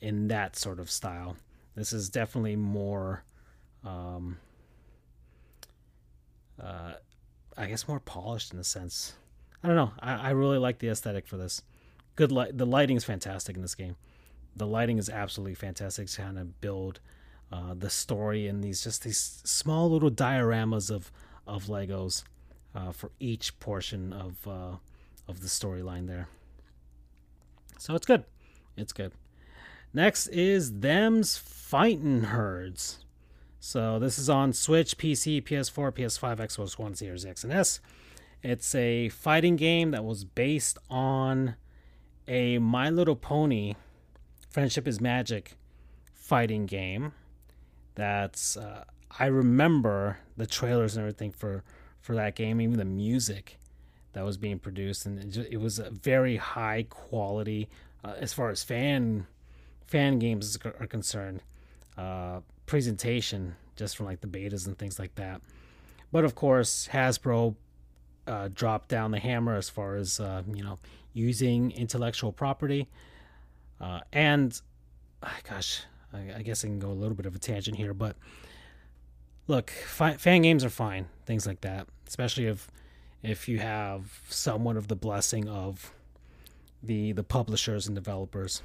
[0.00, 1.36] in that sort of style.
[1.74, 3.24] This is definitely more,
[3.84, 4.38] um,
[6.62, 6.92] uh,
[7.56, 9.14] I guess, more polished in a sense.
[9.64, 9.92] I don't know.
[9.98, 11.62] I, I really like the aesthetic for this.
[12.16, 12.56] Good light.
[12.56, 13.96] The lighting is fantastic in this game.
[14.54, 17.00] The lighting is absolutely fantastic to kind of build
[17.50, 21.10] uh, the story and these just these small little dioramas of
[21.46, 22.24] of Legos
[22.74, 24.76] uh, for each portion of uh,
[25.26, 26.28] of the storyline there.
[27.78, 28.24] So it's good.
[28.76, 29.12] It's good.
[29.94, 32.98] Next is Them's Fighting Herds.
[33.60, 37.80] So this is on Switch, PC, PS4, PS5, Xbox One, Series X and S.
[38.44, 41.56] It's a fighting game that was based on
[42.28, 43.74] a My Little Pony
[44.50, 45.56] Friendship is Magic
[46.12, 47.12] fighting game.
[47.94, 48.84] That's uh,
[49.18, 51.64] I remember the trailers and everything for
[52.02, 53.58] for that game, even the music
[54.12, 57.70] that was being produced, and it, just, it was a very high quality
[58.04, 59.26] uh, as far as fan
[59.86, 61.40] fan games are concerned.
[61.96, 65.40] Uh, presentation just from like the betas and things like that.
[66.12, 67.56] But of course, Hasbro
[68.26, 70.78] uh, drop down the hammer as far as uh, you know
[71.12, 72.88] using intellectual property.
[73.80, 74.60] Uh, and
[75.48, 78.16] gosh, I, I, guess I can go a little bit of a tangent here, but
[79.46, 82.68] look, fi- fan games are fine, things like that, especially if
[83.22, 85.92] if you have somewhat of the blessing of
[86.82, 88.62] the the publishers and developers.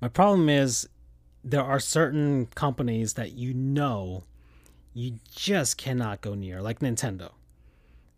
[0.00, 0.88] My problem is
[1.44, 4.24] there are certain companies that you know
[4.92, 7.30] you just cannot go near, like Nintendo.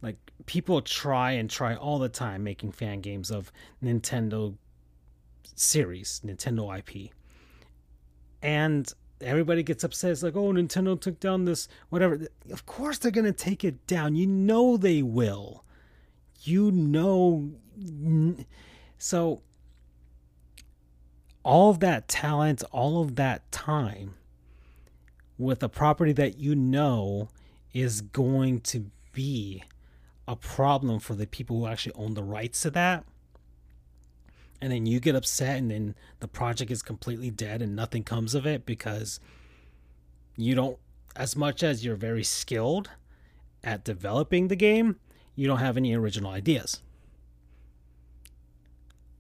[0.03, 4.57] Like people try and try all the time making fan games of Nintendo
[5.55, 7.13] series, Nintendo IP.
[8.43, 10.11] And everybody gets upset.
[10.11, 12.21] It's like, oh, Nintendo took down this, whatever.
[12.51, 14.17] Of course they're going to take it down.
[14.17, 15.65] You know they will.
[16.43, 17.51] You know.
[18.99, 19.43] So,
[21.45, 24.15] all of that talent, all of that time
[25.39, 27.29] with a property that you know
[27.73, 29.63] is going to be
[30.33, 33.05] a problem for the people who actually own the rights to that.
[34.63, 38.35] And then you get upset and then the project is completely dead and nothing comes
[38.35, 39.21] of it because
[40.37, 40.79] you don't
[41.15, 42.89] as much as you're very skilled
[43.63, 44.97] at developing the game
[45.35, 46.81] you don't have any original ideas.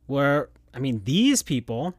[0.06, 1.94] Where i mean these people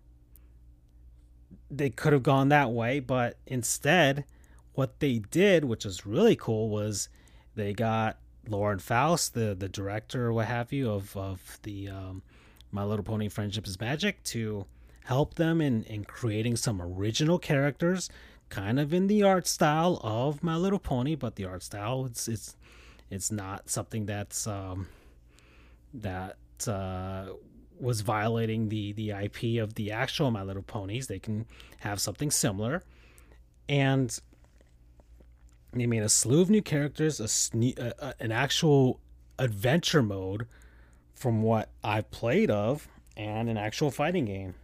[1.69, 4.25] they could have gone that way but instead
[4.73, 7.07] what they did which was really cool was
[7.55, 8.17] they got
[8.47, 12.21] Lauren Faust, the the director or what have you of of the um,
[12.71, 14.65] My Little Pony Friendship is Magic, to
[15.05, 18.09] help them in in creating some original characters,
[18.49, 22.27] kind of in the art style of My Little Pony, but the art style it's
[22.27, 22.55] it's
[23.09, 24.87] it's not something that's um,
[25.93, 26.37] that
[26.67, 27.27] uh,
[27.79, 31.07] was violating the the IP of the actual My Little Ponies.
[31.07, 31.45] They can
[31.79, 32.83] have something similar,
[33.69, 34.19] and
[35.81, 38.99] they made a slew of new characters, a, sne- an actual
[39.39, 40.47] adventure mode
[41.13, 44.55] from what I've played of, and an actual fighting game.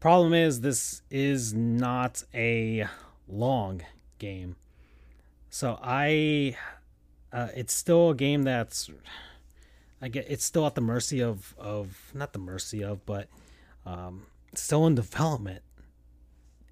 [0.00, 2.86] Problem is, this is not a
[3.26, 3.82] long
[4.18, 4.56] game.
[5.50, 6.56] So I,
[7.32, 8.90] uh, it's still a game that's,
[10.00, 13.28] I get, it's still at the mercy of, of not the mercy of, but
[13.84, 15.62] um, still in development.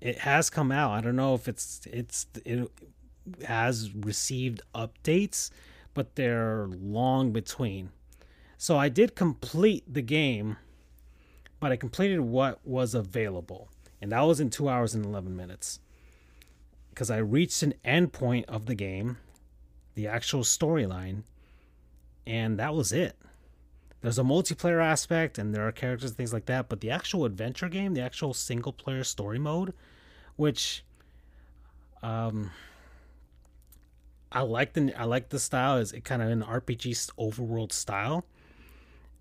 [0.07, 0.93] It has come out.
[0.93, 2.71] I don't know if it's it's it
[3.45, 5.51] has received updates,
[5.95, 7.91] but they're long between.
[8.57, 10.59] So I did complete the game,
[11.59, 13.69] but I completed what was available,
[14.01, 15.81] and that was in two hours and eleven minutes
[16.91, 19.17] because I reached an endpoint of the game,
[19.97, 21.25] the actual storyline,
[22.25, 23.17] and that was it.
[24.03, 27.25] There's a multiplayer aspect and there are characters and things like that, but the actual
[27.25, 29.75] adventure game, the actual single player story mode,
[30.37, 30.85] which
[32.03, 32.51] um
[34.31, 38.25] I like the I like the style is it kind of an RPG overworld style.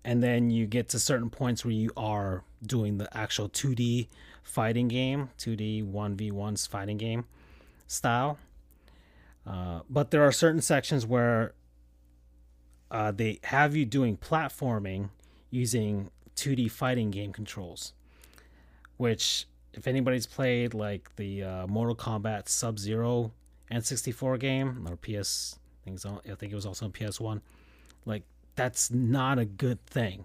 [0.04, 4.06] And then you get to certain points where you are doing the actual 2D
[4.44, 7.24] fighting game, 2D 1v1s fighting game
[7.88, 8.38] style.
[9.44, 11.54] Uh, but there are certain sections where
[12.90, 15.10] uh, they have you doing platforming
[15.50, 17.92] using 2D fighting game controls,
[18.96, 19.46] which,
[19.76, 23.32] if anybody's played like the uh, Mortal Kombat Sub Zero
[23.70, 27.42] N64 game or PS, things I think it was also on PS1,
[28.06, 28.22] like
[28.56, 30.24] that's not a good thing.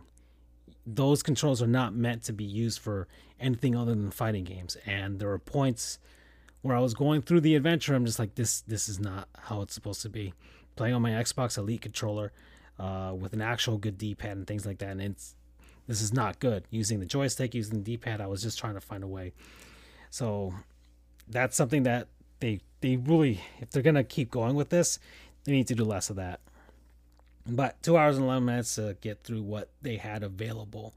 [0.88, 3.08] Those controls are not meant to be used for
[3.40, 6.00] anything other than fighting games, and there are points
[6.62, 7.94] where I was going through the adventure.
[7.94, 10.34] I'm just like, this this is not how it's supposed to be.
[10.78, 12.32] Playing on my Xbox Elite controller
[12.80, 15.36] uh, with an actual good D-pad and things like that, and it's
[15.92, 16.64] this is not good.
[16.70, 19.34] Using the joystick, using the D-pad, I was just trying to find a way.
[20.10, 20.54] So
[21.28, 22.08] that's something that
[22.40, 25.00] they they really, if they're gonna keep going with this,
[25.44, 26.40] they need to do less of that.
[27.46, 30.94] But two hours and eleven minutes to get through what they had available,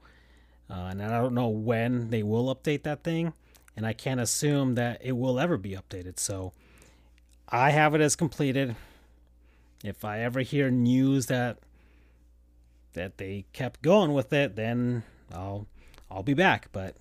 [0.69, 3.33] uh, and I don't know when they will update that thing
[3.75, 6.19] and I can't assume that it will ever be updated.
[6.19, 6.53] So
[7.49, 8.75] I have it as completed.
[9.83, 11.57] If I ever hear news that
[12.95, 15.67] that they kept going with it, then I'll
[16.09, 16.69] I'll be back.
[16.71, 16.95] But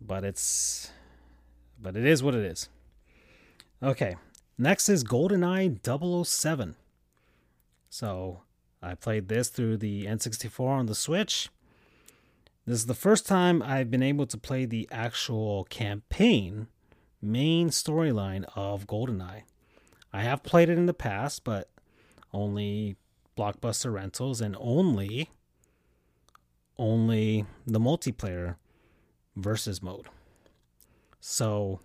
[0.00, 0.92] but it's
[1.80, 2.68] but it is what it is.
[3.82, 4.16] Okay.
[4.58, 6.76] Next is GoldenEye 007.
[7.90, 8.42] So
[8.82, 11.50] I played this through the N64 on the Switch.
[12.66, 16.68] This is the first time I've been able to play the actual campaign
[17.22, 19.42] main storyline of GoldenEye.
[20.12, 21.68] I have played it in the past, but
[22.32, 22.96] only
[23.36, 25.30] blockbuster rentals and only
[26.78, 28.56] only the multiplayer
[29.34, 30.08] versus mode.
[31.20, 31.80] So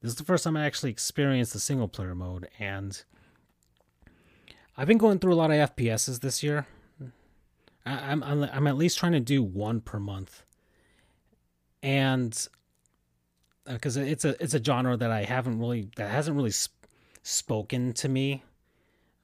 [0.00, 3.02] this is the first time I actually experienced the single player mode and
[4.76, 6.66] I've been going through a lot of FPSs this year.
[7.86, 10.42] I, am I'm, I'm at least trying to do one per month,
[11.82, 12.48] and
[13.64, 16.74] because uh, it's a it's a genre that I haven't really that hasn't really sp-
[17.22, 18.42] spoken to me,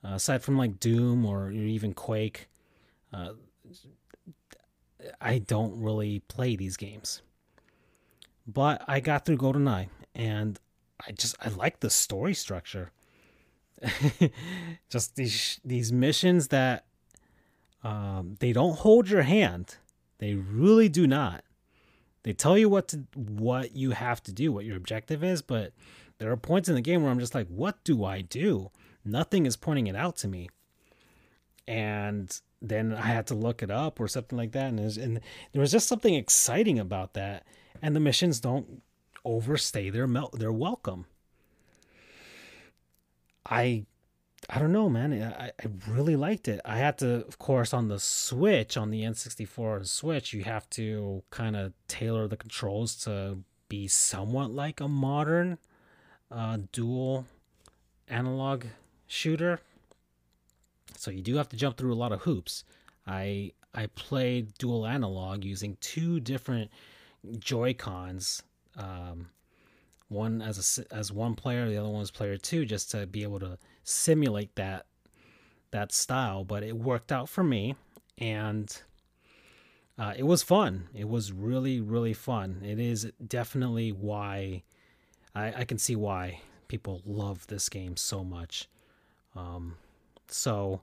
[0.05, 2.49] uh, aside from like Doom or even Quake.
[3.13, 3.31] Uh,
[5.21, 7.23] I don't really play these games,
[8.47, 10.59] but I got through GoldenEye, and
[11.07, 12.93] I just I like the story structure.
[14.89, 16.85] just these these missions that
[17.83, 19.77] um, they don't hold your hand.
[20.19, 21.45] They really do not.
[22.23, 25.73] They tell you what to what you have to do, what your objective is, but
[26.19, 28.71] there are points in the game where I'm just like, what do I do?
[29.05, 30.49] Nothing is pointing it out to me.
[31.67, 34.69] And then I had to look it up or something like that.
[34.69, 35.21] And, and
[35.53, 37.45] there was just something exciting about that.
[37.81, 38.83] And the missions don't
[39.25, 41.07] overstay their mel- their welcome.
[43.49, 43.87] I
[44.51, 45.13] I don't know, man.
[45.39, 46.61] I, I really liked it.
[46.65, 51.23] I had to, of course, on the Switch, on the N64 Switch, you have to
[51.31, 53.39] kind of tailor the controls to
[53.69, 55.59] be somewhat like a modern
[56.31, 57.27] uh, dual
[58.09, 58.65] analog
[59.13, 59.61] shooter.
[60.97, 62.65] So you do have to jump through a lot of hoops.
[63.07, 66.71] I I played dual analog using two different
[67.39, 68.43] Joy Cons.
[68.77, 69.29] Um,
[70.09, 73.23] one as a as one player, the other one as player two, just to be
[73.23, 74.87] able to simulate that
[75.73, 76.45] that style.
[76.45, 77.75] But it worked out for me,
[78.19, 78.75] and
[79.99, 80.89] uh, it was fun.
[80.95, 82.63] It was really really fun.
[82.65, 84.63] It is definitely why
[85.35, 88.69] I, I can see why people love this game so much.
[89.37, 89.77] Um,
[90.29, 90.83] so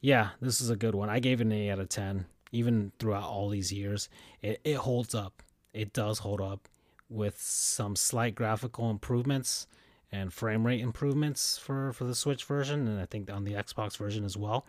[0.00, 1.08] yeah, this is a good one.
[1.10, 2.26] I gave it an eight out of ten.
[2.52, 4.08] Even throughout all these years,
[4.40, 5.42] it, it holds up.
[5.74, 6.68] It does hold up
[7.08, 9.66] with some slight graphical improvements
[10.12, 13.96] and frame rate improvements for for the Switch version, and I think on the Xbox
[13.96, 14.64] version as well.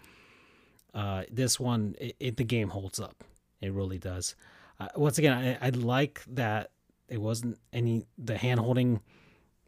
[0.94, 3.24] Uh, this one, it, it, the game holds up.
[3.62, 4.36] It really does.
[4.80, 6.72] uh, once again, I, I like that
[7.08, 9.02] it wasn't any the hand holding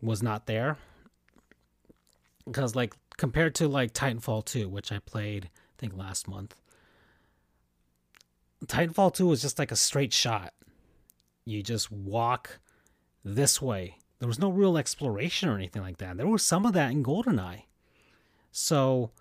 [0.02, 0.78] was not there
[2.46, 6.56] because like compared to like Titanfall 2, which I played I think last month.
[8.66, 10.54] Titanfall 2 was just like a straight shot.
[11.46, 12.60] You just walk
[13.24, 13.98] this way.
[14.20, 16.18] There was no real exploration or anything like that.
[16.18, 17.64] There was some of that in GoldenEye.
[18.52, 19.12] So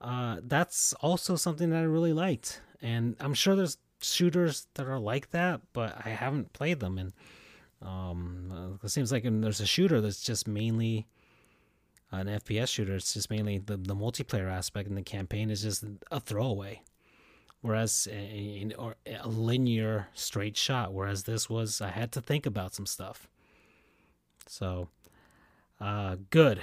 [0.00, 2.60] uh, that's also something that I really liked.
[2.80, 6.98] And I'm sure there's shooters that are like that, but I haven't played them.
[6.98, 7.12] And
[7.80, 11.06] um, it seems like there's a shooter that's just mainly
[12.12, 12.94] an FPS shooter.
[12.94, 16.82] It's just mainly the, the multiplayer aspect, and the campaign is just a throwaway.
[17.62, 22.74] Whereas a, or a linear straight shot, whereas this was I had to think about
[22.74, 23.28] some stuff.
[24.48, 24.88] So,
[25.80, 26.60] uh, good,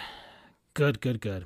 [0.73, 1.45] good, good, good.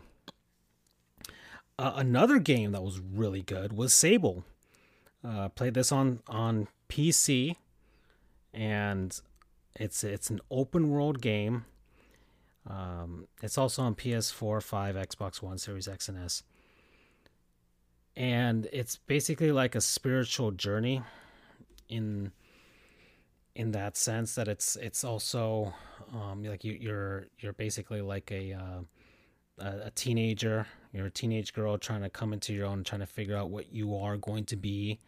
[1.78, 4.44] Uh, another game that was really good was Sable.
[5.24, 7.56] Uh, played this on on PC,
[8.54, 9.20] and
[9.76, 11.66] it's it's an open world game.
[12.68, 16.44] Um, it's also on PS4, 5, Xbox One, Series X and S.
[18.16, 21.02] And it's basically like a spiritual journey
[21.90, 22.32] in
[23.56, 25.74] in that sense that it's it's also
[26.14, 28.82] um, like you, you're you're basically like a uh,
[29.60, 33.36] a teenager you're a teenage girl trying to come into your own trying to figure
[33.36, 35.00] out what you are going to be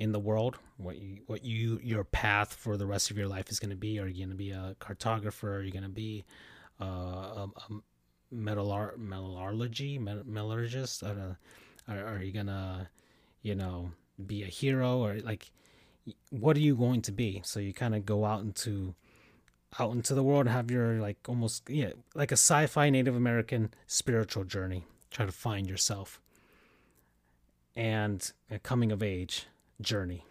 [0.00, 3.50] in the world, what you what you your path for the rest of your life
[3.50, 4.00] is going to be.
[4.00, 5.58] Are you going to be a cartographer?
[5.58, 6.24] Are you going to be
[6.80, 11.02] uh, a, a metallar- metallurgy metallurgist?
[11.02, 11.38] Are,
[11.88, 12.88] are, you to
[13.42, 13.92] you know
[14.26, 15.50] be a hero or like
[16.30, 17.42] what are you going to be?
[17.44, 18.94] So you kind of go out into
[19.78, 23.72] out into the world and have your like almost yeah like a sci-fi Native American
[23.86, 24.84] spiritual journey.
[25.10, 26.20] Try to find yourself
[27.76, 29.46] and a coming of age
[29.80, 30.24] journey.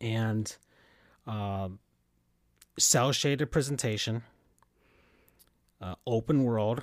[0.00, 0.54] And
[1.26, 1.68] uh,
[2.78, 4.22] cel shaded presentation,
[5.80, 6.82] uh, open world,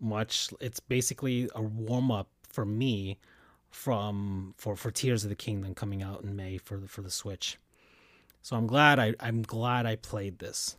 [0.00, 3.18] much it's basically a warm up for me
[3.70, 7.10] from for for Tears of the Kingdom coming out in May for the for the
[7.10, 7.58] Switch.
[8.42, 10.76] So I'm glad I I'm glad I played this.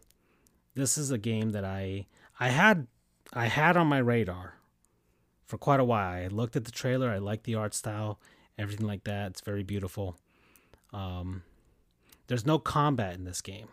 [0.75, 2.07] This is a game that I
[2.39, 2.87] I had
[3.33, 4.55] I had on my radar
[5.45, 6.11] for quite a while.
[6.11, 8.19] I looked at the trailer, I liked the art style,
[8.57, 9.31] everything like that.
[9.31, 10.17] It's very beautiful.
[10.93, 11.43] Um,
[12.27, 13.67] there's no combat in this game.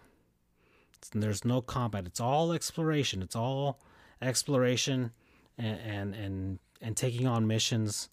[0.98, 2.06] It's, there's no combat.
[2.06, 3.22] It's all exploration.
[3.22, 3.80] It's all
[4.20, 5.12] exploration
[5.58, 8.08] and and and, and taking on missions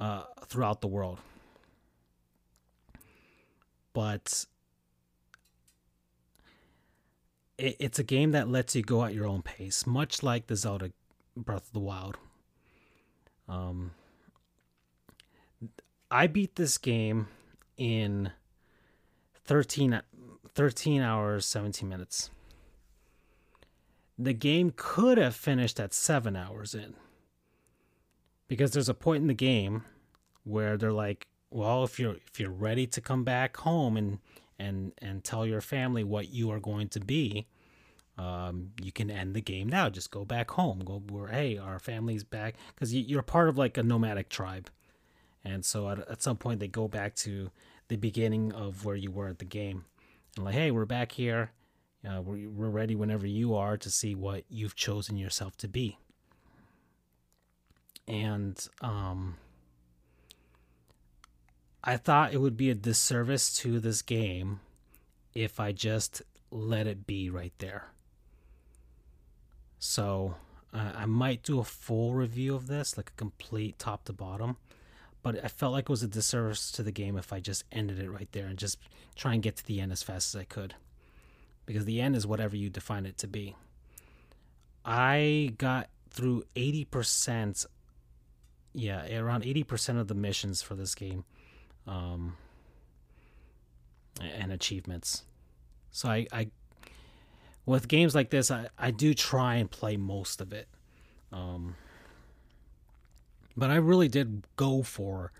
[0.00, 1.18] uh, throughout the world.
[3.92, 4.46] But
[7.58, 10.56] it, it's a game that lets you go at your own pace, much like the
[10.56, 10.92] Zelda
[11.36, 12.16] Breath of the Wild.
[13.48, 13.92] Um,
[16.10, 17.28] I beat this game
[17.76, 18.30] in
[19.44, 20.00] 13,
[20.54, 22.30] 13 hours, 17 minutes.
[24.18, 26.94] The game could have finished at seven hours in.
[28.46, 29.84] Because there's a point in the game
[30.44, 34.18] where they're like, well, if you're if you're ready to come back home and
[34.58, 37.46] and and tell your family what you are going to be,
[38.18, 39.88] um, you can end the game now.
[39.88, 40.80] Just go back home.
[40.80, 44.70] Go where hey, our family's back because you're part of like a nomadic tribe
[45.44, 47.50] and so at, at some point, they go back to
[47.88, 49.84] the beginning of where you were at the game.
[50.36, 51.52] And like, hey, we're back here.
[52.06, 55.98] Uh, we're, we're ready whenever you are to see what you've chosen yourself to be.
[58.06, 59.36] And um,
[61.82, 64.60] I thought it would be a disservice to this game
[65.34, 67.88] if I just let it be right there.
[69.78, 70.36] So
[70.72, 74.56] uh, I might do a full review of this, like a complete top to bottom
[75.24, 77.98] but I felt like it was a disservice to the game if I just ended
[77.98, 78.78] it right there and just
[79.16, 80.74] try and get to the end as fast as I could.
[81.64, 83.56] Because the end is whatever you define it to be.
[84.84, 87.64] I got through 80%,
[88.74, 91.24] yeah, around 80% of the missions for this game
[91.86, 92.36] um,
[94.20, 95.24] and achievements.
[95.90, 96.48] So I, I,
[97.64, 100.68] with games like this, I, I do try and play most of it.
[101.32, 101.76] Um,
[103.56, 105.32] but I really did go for.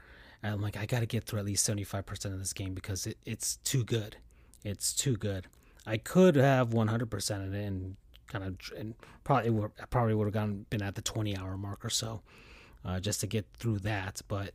[0.42, 3.16] I'm like, I got to get through at least 75% of this game because it,
[3.24, 4.16] it's too good.
[4.62, 5.46] It's too good.
[5.86, 7.96] I could have 100% of it and
[8.26, 11.84] kind of and probably would, probably would have gone been at the 20 hour mark
[11.84, 12.22] or so,
[12.84, 14.22] uh, just to get through that.
[14.28, 14.52] But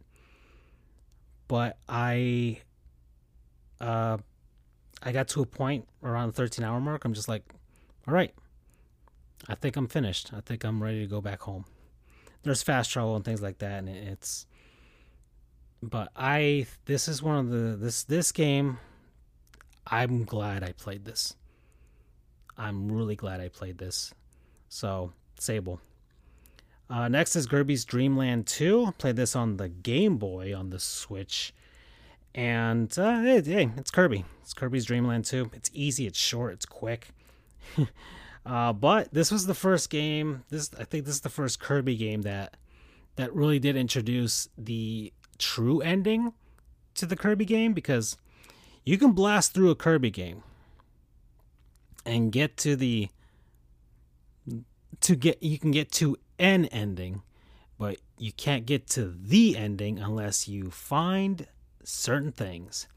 [1.47, 2.59] but I
[3.79, 4.17] uh
[5.01, 7.05] I got to a point around the 13 hour mark.
[7.05, 7.43] I'm just like,
[8.07, 8.33] all right,
[9.47, 10.31] I think I'm finished.
[10.33, 11.65] I think I'm ready to go back home
[12.43, 14.45] there's fast travel and things like that, and it's
[15.81, 18.79] but I this is one of the this this game.
[19.87, 21.35] I'm glad I played this.
[22.57, 24.13] I'm really glad I played this.
[24.67, 25.79] So Sable.
[26.89, 28.93] Uh, next is Kirby's Dreamland 2.
[28.97, 31.53] Played this on the Game Boy on the Switch.
[32.35, 34.25] And uh, hey, hey, it's Kirby.
[34.41, 35.51] It's Kirby's Dreamland 2.
[35.53, 37.09] It's easy, it's short, it's quick.
[38.49, 40.43] uh, but this was the first game.
[40.49, 42.57] This I think this is the first Kirby game that
[43.15, 46.33] that really did introduce the true ending
[46.95, 48.17] to the Kirby game because
[48.83, 50.41] you can blast through a Kirby game
[52.07, 53.09] and get to the
[55.01, 57.21] to get you can get to an ending,
[57.77, 61.45] but you can't get to the ending unless you find
[61.83, 62.87] certain things.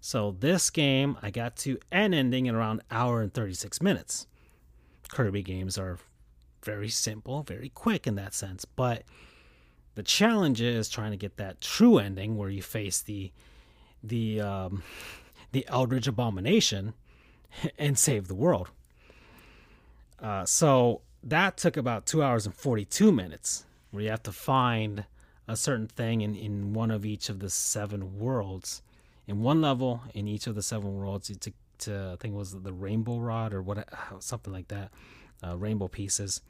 [0.00, 4.28] So this game, I got to an ending in around hour and 36 minutes.
[5.12, 5.98] Kirby games are
[6.64, 9.02] very simple, very quick in that sense, but
[9.94, 13.30] the challenge is trying to get that true ending where you face the
[14.02, 14.82] the um,
[15.52, 16.94] the Eldritch Abomination
[17.78, 18.70] and save the world.
[20.20, 25.04] Uh, so that took about two hours and 42 minutes, where you have to find
[25.46, 28.80] a certain thing in, in one of each of the seven worlds.
[29.26, 31.52] In one level, in each of the seven worlds, to,
[31.88, 33.88] I think it was the rainbow rod or what,
[34.20, 34.90] something like that,
[35.46, 36.40] uh, rainbow pieces,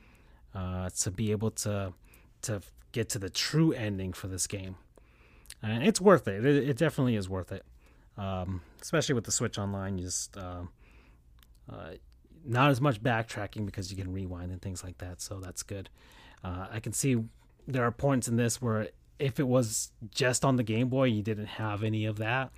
[0.55, 1.93] uh, to be able to
[2.43, 2.61] to
[2.91, 4.77] get to the true ending for this game.
[5.63, 6.45] And it's worth it.
[6.45, 7.65] It, it definitely is worth it.
[8.19, 10.63] Um, especially with the Switch Online, you just uh,
[11.71, 11.93] uh,
[12.45, 15.21] not as much backtracking because you can rewind and things like that.
[15.21, 15.89] So that's good.
[16.45, 17.17] Uh, I can see
[17.67, 21.23] there are points in this where if it was just on the Game Boy, you
[21.23, 22.51] didn't have any of that.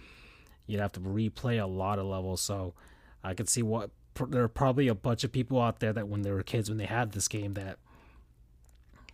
[0.66, 2.40] You'd have to replay a lot of levels.
[2.40, 2.74] So
[3.22, 3.90] I could see what
[4.28, 6.78] there are probably a bunch of people out there that when they were kids when
[6.78, 7.78] they had this game that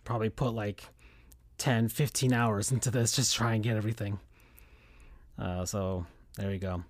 [0.03, 0.83] probably put like
[1.57, 4.19] 10 15 hours into this just try and get everything
[5.39, 6.05] uh, so
[6.37, 6.83] there you go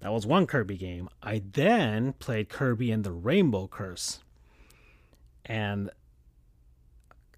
[0.00, 1.08] that was one Kirby game.
[1.22, 4.20] I then played Kirby and the Rainbow Curse.
[5.44, 5.90] And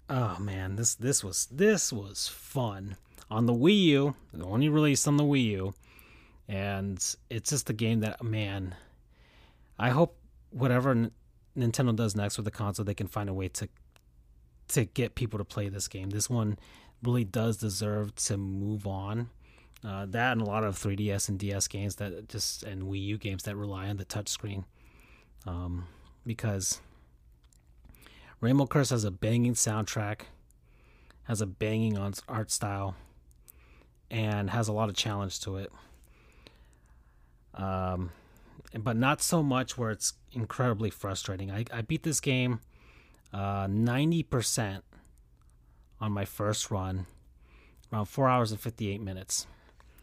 [0.09, 2.97] oh man, this this was this was fun.
[3.29, 5.73] On the Wii U, the only released on the Wii U.
[6.51, 6.97] And
[7.29, 8.75] it's just a game that man,
[9.79, 10.17] I hope
[10.49, 11.11] whatever N-
[11.57, 13.69] Nintendo does next with the console, they can find a way to
[14.69, 16.09] to get people to play this game.
[16.09, 16.59] This one
[17.01, 19.29] really does deserve to move on
[19.83, 23.17] uh, that and a lot of 3DS and DS games that just and Wii U
[23.17, 24.65] games that rely on the touchscreen,
[25.47, 25.87] um,
[26.25, 26.81] because
[28.39, 30.21] Rainbow Curse has a banging soundtrack,
[31.23, 31.97] has a banging
[32.27, 32.95] art style,
[34.11, 35.71] and has a lot of challenge to it.
[37.53, 38.11] Um,
[38.79, 41.51] but not so much where it's incredibly frustrating.
[41.51, 42.61] I, I beat this game
[43.33, 44.81] uh, 90%
[45.99, 47.05] on my first run,
[47.91, 49.47] around 4 hours and 58 minutes.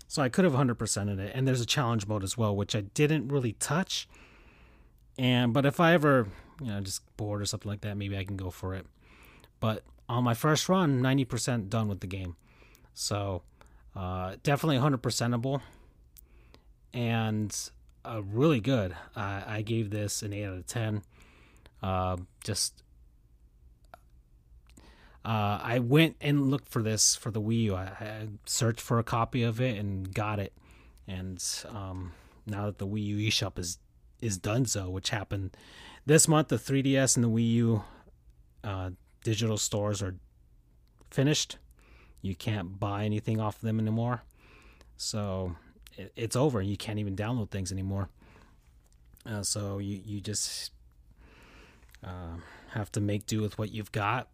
[0.07, 1.33] So I could have 100 in it.
[1.35, 4.09] And there's a challenge mode as well, which I didn't really touch.
[5.19, 6.29] And but if I ever,
[6.61, 8.87] you know, just bored or something like that, maybe I can go for it.
[9.61, 12.37] But on my first run, 90% done with the game.
[12.95, 13.43] So
[13.95, 15.61] uh, definitely 100%able
[16.93, 17.55] and
[18.05, 18.95] uh, really good.
[19.15, 21.03] I gave this an 8 out of 10.
[21.83, 22.83] Uh, just
[25.25, 27.75] uh, I went and looked for this for the Wii U.
[27.75, 30.53] I, I, searched for a copy of it and got it.
[31.07, 32.13] And um,
[32.47, 33.79] now that the Wii U eShop is
[34.21, 35.57] is done so, which happened
[36.07, 37.85] this month, the 3DS and the Wii U
[38.65, 38.91] uh,
[39.23, 40.17] digital stores are
[41.11, 41.59] finished.
[42.23, 44.23] You can't buy anything off of them anymore.
[44.97, 45.57] So
[46.17, 46.63] it's over.
[46.63, 48.09] You can't even download things anymore.
[49.27, 50.73] Uh, so you you just
[52.05, 52.37] uh,
[52.71, 54.29] have to make do with what you've got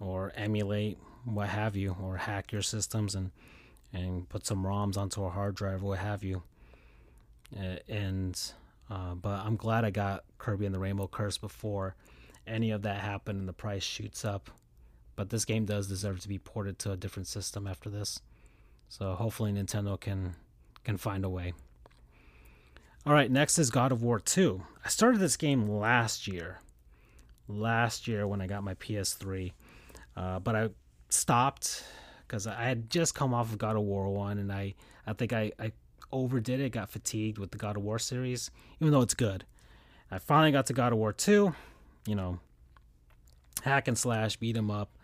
[0.00, 3.30] or emulate what have you, or hack your systems and
[3.92, 6.42] and put some ROMs onto a hard drive, what have you.
[7.56, 8.52] Uh, and
[8.88, 11.94] but I'm glad I got Kirby and the Rainbow Curse before
[12.46, 14.50] any of that happened and the price shoots up.
[15.16, 18.20] But this game does deserve to be ported to a different system after this.
[18.90, 20.34] So hopefully Nintendo can
[20.84, 21.54] can find a way.
[23.06, 24.62] All right, next is God of War 2.
[24.84, 26.58] I started this game last year.
[27.48, 29.52] Last year when I got my PS3.
[30.16, 30.68] Uh, but I
[31.08, 31.84] stopped
[32.26, 34.74] because I had just come off of God of War one, and I
[35.06, 35.70] I think I I
[36.12, 39.44] overdid it, got fatigued with the God of War series, even though it's good.
[40.10, 41.54] I finally got to God of War two,
[42.06, 42.40] you know,
[43.62, 44.98] hack and slash, beat him up,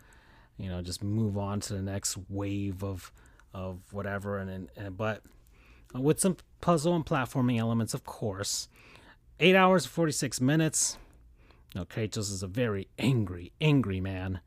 [0.57, 3.13] you know, just move on to the next wave of
[3.53, 5.23] of whatever, and, and, and but
[5.93, 8.67] with some puzzle and platforming elements, of course.
[9.39, 10.97] Eight hours forty six minutes.
[11.75, 14.39] You Kratos is a very angry, angry man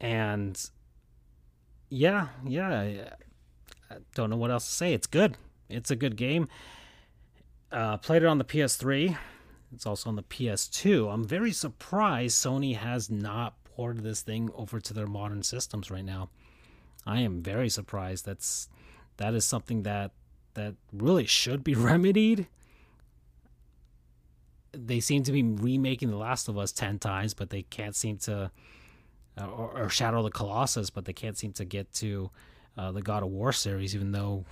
[0.00, 0.70] and
[1.90, 3.10] yeah, yeah.
[3.90, 4.94] I don't know what else to say.
[4.94, 5.36] It's good.
[5.68, 6.48] It's a good game.
[7.70, 9.16] Uh, played it on the PS3.
[9.72, 11.12] It's also on the PS2.
[11.12, 16.04] I'm very surprised Sony has not ported this thing over to their modern systems right
[16.04, 16.30] now.
[17.06, 18.26] I am very surprised.
[18.26, 18.68] That's
[19.16, 20.12] that is something that
[20.54, 22.46] that really should be remedied.
[24.72, 28.18] They seem to be remaking The Last of Us 10 times, but they can't seem
[28.18, 28.52] to
[29.40, 32.30] uh, or, or, Shadow the Colossus, but they can't seem to get to
[32.76, 34.44] uh, the God of War series even though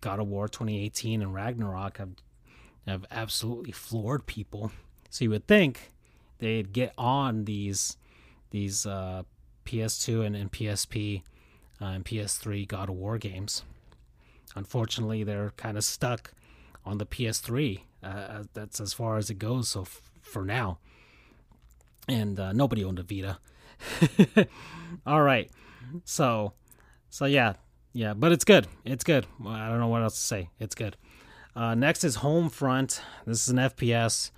[0.00, 2.10] God of War 2018 and Ragnarok have
[2.86, 4.72] have absolutely floored people.
[5.10, 5.92] So you would think
[6.38, 7.96] they'd get on these
[8.50, 9.24] these uh,
[9.66, 11.22] PS2 and, and PSP
[11.80, 13.62] uh, and PS3 God of War games.
[14.54, 16.32] Unfortunately, they're kind of stuck
[16.84, 17.80] on the PS3.
[18.02, 19.68] Uh, that's as far as it goes.
[19.68, 20.78] So f- for now,
[22.08, 23.38] and uh, nobody owned a Vita.
[25.06, 25.50] All right,
[26.04, 26.52] so
[27.10, 27.54] so yeah,
[27.92, 28.66] yeah, but it's good.
[28.84, 29.26] It's good.
[29.46, 30.50] I don't know what else to say.
[30.58, 30.96] It's good.
[31.56, 33.00] Uh, next is Homefront.
[33.26, 34.30] This is an FPS.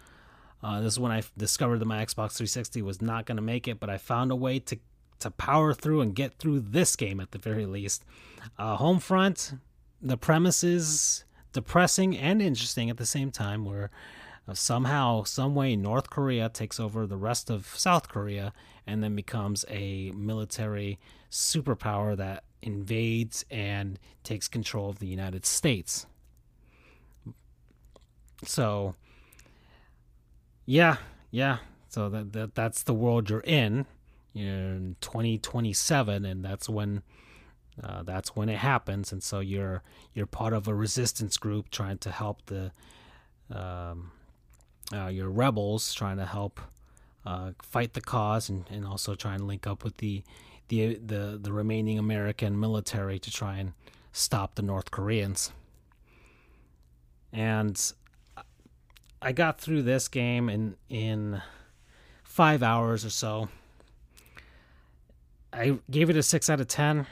[0.62, 3.66] Uh, this is when I discovered that my Xbox 360 was not going to make
[3.66, 4.78] it, but I found a way to
[5.20, 8.04] to power through and get through this game at the very least.
[8.58, 9.58] Uh, Homefront,
[10.00, 13.90] the premise is depressing and interesting at the same time, where
[14.48, 18.52] uh, somehow, some way, North Korea takes over the rest of South Korea
[18.86, 20.98] and then becomes a military
[21.30, 26.06] superpower that invades and takes control of the United States.
[28.44, 28.94] So,
[30.66, 30.96] yeah,
[31.30, 31.58] yeah.
[31.88, 33.86] So that, that that's the world you're in.
[34.34, 37.02] In 2027, and that's when
[37.82, 39.12] uh, that's when it happens.
[39.12, 39.82] And so you're
[40.14, 42.72] you're part of a resistance group trying to help the
[43.50, 44.12] um,
[44.92, 46.60] uh, your rebels, trying to help
[47.26, 50.22] uh, fight the cause, and, and also try and link up with the
[50.68, 53.72] the the the remaining American military to try and
[54.12, 55.52] stop the North Koreans.
[57.32, 57.92] And
[59.22, 61.42] I got through this game in in
[62.24, 63.48] five hours or so.
[65.52, 67.06] I gave it a six out of ten,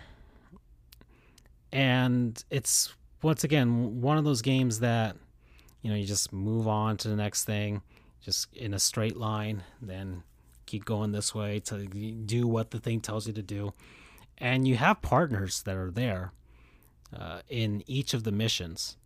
[1.73, 5.17] and it's once again one of those games that
[5.83, 7.83] you know you just move on to the next thing,
[8.21, 10.23] just in a straight line, then
[10.67, 13.73] keep going this way to do what the thing tells you to do,
[14.37, 16.33] and you have partners that are there
[17.19, 18.97] uh, in each of the missions.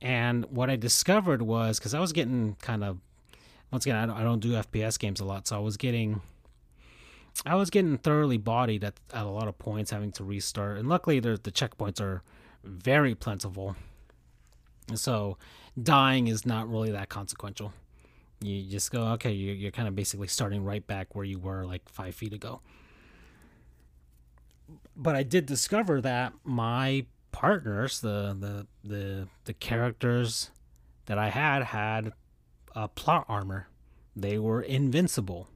[0.00, 2.98] And what I discovered was because I was getting kind of
[3.70, 6.20] once again I don't, I don't do FPS games a lot, so I was getting
[7.44, 10.78] I was getting thoroughly bodied at, at a lot of points, having to restart.
[10.78, 12.22] And luckily, the checkpoints are
[12.64, 13.76] very plentiful,
[14.94, 15.38] so
[15.80, 17.72] dying is not really that consequential.
[18.40, 21.64] You just go, okay, you're, you're kind of basically starting right back where you were
[21.64, 22.60] like five feet ago.
[24.96, 30.50] But I did discover that my partners, the the the the characters
[31.06, 32.12] that I had had
[32.74, 33.68] a plot armor.
[34.14, 35.48] They were invincible.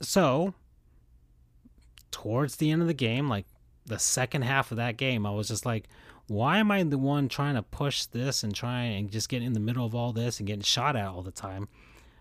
[0.00, 0.54] So,
[2.10, 3.46] towards the end of the game, like
[3.86, 5.88] the second half of that game, I was just like,
[6.26, 9.52] why am I the one trying to push this and trying and just get in
[9.52, 11.68] the middle of all this and getting shot at all the time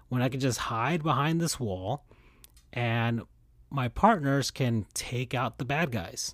[0.10, 2.06] when I could just hide behind this wall
[2.74, 3.22] and
[3.70, 6.34] my partners can take out the bad guys?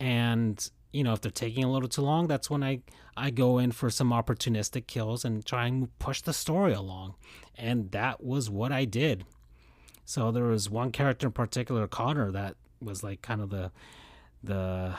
[0.00, 2.80] and you know if they're taking a little too long that's when i
[3.16, 7.14] i go in for some opportunistic kills and try and push the story along
[7.56, 9.24] and that was what i did
[10.10, 13.70] so there was one character in particular connor that was like kind of the
[14.42, 14.94] the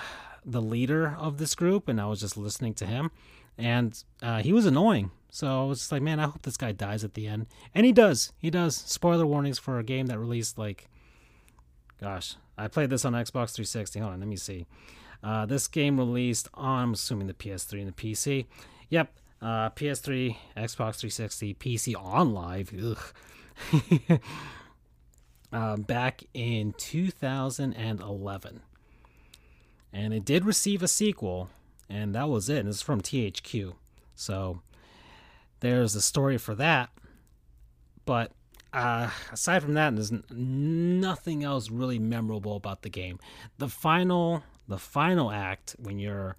[0.45, 3.11] the leader of this group and i was just listening to him
[3.57, 6.71] and uh, he was annoying so i was just like man i hope this guy
[6.71, 7.45] dies at the end
[7.75, 10.87] and he does he does spoiler warnings for a game that released like
[11.99, 13.99] gosh I played this on Xbox 360.
[13.99, 14.67] Hold on, let me see.
[15.23, 18.45] Uh, this game released on, I'm assuming the PS3 and the PC.
[18.89, 22.71] Yep, uh, PS3, Xbox 360, PC on live.
[25.51, 28.61] uh, back in 2011.
[29.93, 31.49] And it did receive a sequel,
[31.89, 32.59] and that was it.
[32.59, 33.73] And It's from THQ.
[34.15, 34.61] So
[35.59, 36.89] there's a story for that.
[38.05, 38.31] But
[38.73, 43.19] uh, aside from that, there's nothing else really memorable about the game.
[43.57, 46.35] The final, the final act when you're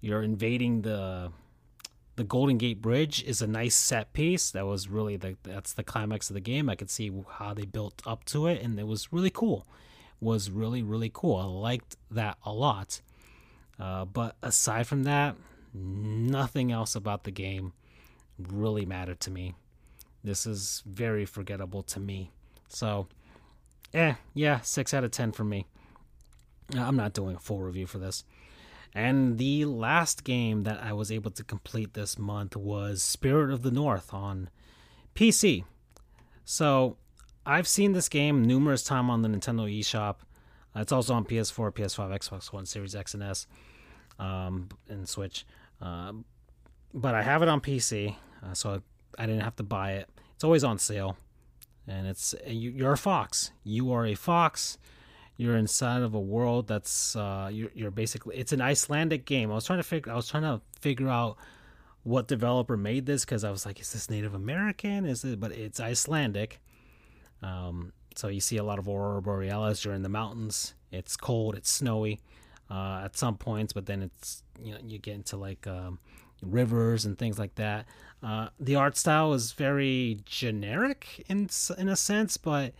[0.00, 1.30] you're invading the
[2.16, 4.50] the Golden Gate Bridge is a nice set piece.
[4.50, 6.68] That was really the that's the climax of the game.
[6.68, 9.66] I could see how they built up to it, and it was really cool.
[10.20, 11.36] Was really really cool.
[11.36, 13.00] I liked that a lot.
[13.78, 15.36] Uh, but aside from that,
[15.74, 17.72] nothing else about the game
[18.38, 19.54] really mattered to me.
[20.22, 22.30] This is very forgettable to me.
[22.68, 23.08] So,
[23.92, 25.66] eh, yeah, 6 out of 10 for me.
[26.76, 28.24] I'm not doing a full review for this.
[28.94, 33.62] And the last game that I was able to complete this month was Spirit of
[33.62, 34.50] the North on
[35.14, 35.64] PC.
[36.44, 36.96] So
[37.46, 40.16] I've seen this game numerous times on the Nintendo eShop.
[40.74, 43.46] It's also on PS4, PS5, Xbox One, Series X and S,
[44.18, 45.46] um, and Switch.
[45.80, 46.12] Uh,
[46.94, 48.82] but I have it on PC, uh, so
[49.18, 50.08] I didn't have to buy it.
[50.34, 51.16] It's always on sale,
[51.86, 53.52] and it's you're a fox.
[53.64, 54.78] You are a fox.
[55.42, 59.50] You're inside of a world that's uh, you're, you're basically it's an Icelandic game.
[59.50, 61.36] I was trying to figure I was trying to figure out
[62.04, 65.04] what developer made this because I was like, is this Native American?
[65.04, 65.40] Is it?
[65.40, 66.60] But it's Icelandic.
[67.42, 69.84] Um, so you see a lot of aurora borealis.
[69.84, 70.74] You're in the mountains.
[70.92, 71.56] It's cold.
[71.56, 72.20] It's snowy
[72.70, 75.98] uh, at some points, but then it's you know you get into like um,
[76.40, 77.86] rivers and things like that.
[78.22, 82.74] Uh, the art style is very generic in in a sense, but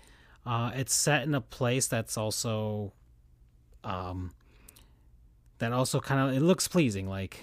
[0.45, 2.93] uh, it's set in a place that's also
[3.85, 4.33] um,
[5.59, 7.43] that also kind of it looks pleasing, like,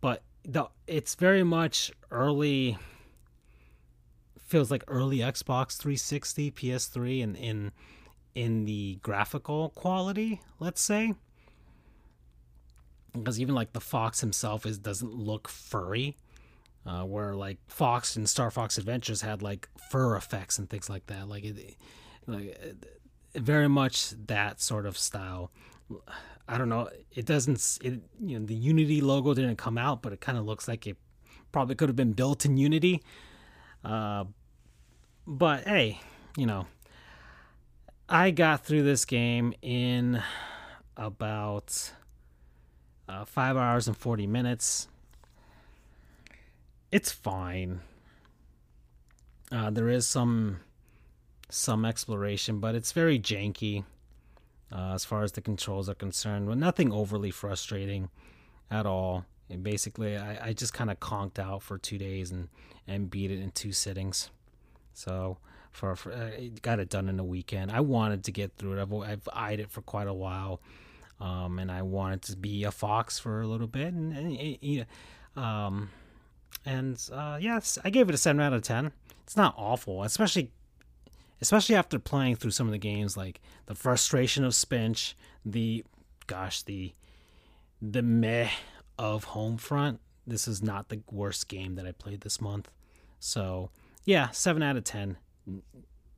[0.00, 2.78] but the it's very much early.
[4.38, 7.72] Feels like early Xbox 360, PS3, and in
[8.34, 11.14] in the graphical quality, let's say
[13.18, 16.16] because even like the fox himself is doesn't look furry
[16.86, 21.06] uh, where like fox and star fox adventures had like fur effects and things like
[21.06, 21.28] that.
[21.28, 21.76] Like it
[22.26, 22.58] like
[23.34, 25.50] very much that sort of style.
[26.48, 26.88] I don't know.
[27.12, 30.44] It doesn't it you know the unity logo didn't come out but it kind of
[30.44, 30.96] looks like it
[31.52, 33.02] probably could have been built in unity.
[33.84, 34.24] Uh,
[35.26, 36.00] but hey
[36.36, 36.66] you know
[38.08, 40.22] i got through this game in
[40.96, 41.92] about
[43.08, 44.88] uh, five hours and 40 minutes.
[46.96, 47.80] It's fine.
[49.52, 50.60] Uh, there is some
[51.50, 53.84] some exploration, but it's very janky
[54.72, 56.48] uh, as far as the controls are concerned.
[56.48, 58.08] But nothing overly frustrating
[58.70, 59.26] at all.
[59.50, 62.48] And basically, I, I just kind of conked out for two days and
[62.88, 64.30] and beat it in two sittings.
[64.94, 65.36] So
[65.72, 66.30] for, for uh,
[66.62, 67.72] got it done in a weekend.
[67.72, 68.80] I wanted to get through it.
[68.80, 70.62] I've I've eyed it for quite a while
[71.20, 74.86] um, and I wanted to be a fox for a little bit, and, and
[75.36, 75.90] um,
[76.66, 78.92] and uh, yes, I gave it a seven out of ten.
[79.22, 80.50] It's not awful, especially
[81.40, 85.14] especially after playing through some of the games like the frustration of Spinch,
[85.44, 85.84] the
[86.26, 86.92] gosh, the
[87.80, 88.50] the meh
[88.98, 89.98] of Homefront.
[90.26, 92.68] This is not the worst game that I played this month.
[93.20, 93.70] So
[94.04, 95.16] yeah, seven out of ten.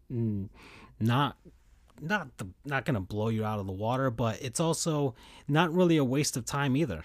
[0.08, 1.36] Not
[2.00, 5.14] not the, not to blow you out of the water, but it's also
[5.46, 7.04] not really a waste of time either.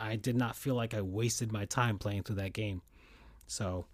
[0.00, 2.82] I did not feel like I wasted my time playing through that game.
[3.46, 3.86] So,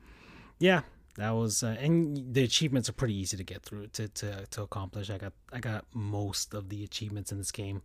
[0.58, 0.82] yeah,
[1.16, 4.62] that was uh, and the achievements are pretty easy to get through to, to to
[4.62, 5.10] accomplish.
[5.10, 7.82] I got I got most of the achievements in this game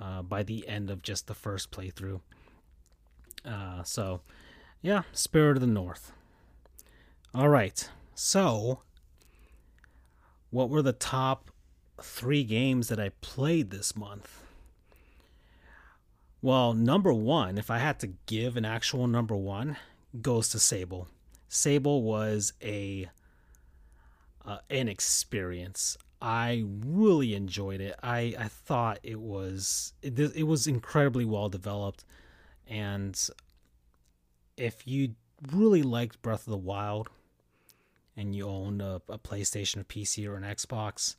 [0.00, 2.20] uh, by the end of just the first playthrough.
[3.44, 4.20] Uh, so,
[4.80, 6.12] yeah, Spirit of the North.
[7.34, 8.80] All right, so
[10.50, 11.50] what were the top
[12.00, 14.43] three games that I played this month.
[16.44, 19.78] Well, number one, if I had to give an actual number one,
[20.20, 21.08] goes to Sable.
[21.48, 23.08] Sable was a
[24.44, 25.96] uh, an experience.
[26.20, 27.98] I really enjoyed it.
[28.02, 32.04] I, I thought it was it, it was incredibly well developed,
[32.68, 33.18] and
[34.58, 35.14] if you
[35.50, 37.08] really liked Breath of the Wild,
[38.18, 41.16] and you own a, a PlayStation, a PC, or an Xbox,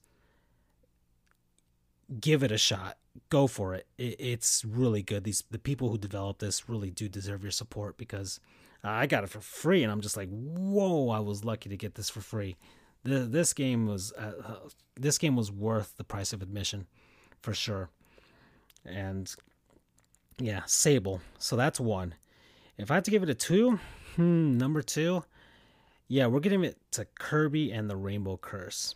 [2.22, 3.00] give it a shot.
[3.30, 3.88] Go for it.
[3.98, 4.16] it.
[4.20, 5.24] It's really good.
[5.24, 8.40] These the people who developed this really do deserve your support because
[8.84, 11.10] I got it for free, and I'm just like, whoa!
[11.10, 12.56] I was lucky to get this for free.
[13.04, 14.56] The, this game was uh, uh,
[14.96, 16.88] this game was worth the price of admission,
[17.42, 17.90] for sure.
[18.86, 19.34] And
[20.38, 21.22] yeah, Sable.
[21.40, 22.16] So that's one.
[22.78, 23.80] If I had to give it a two,
[24.16, 25.24] hmm, number two,
[26.08, 28.96] yeah, we're giving it to Kirby and the Rainbow Curse.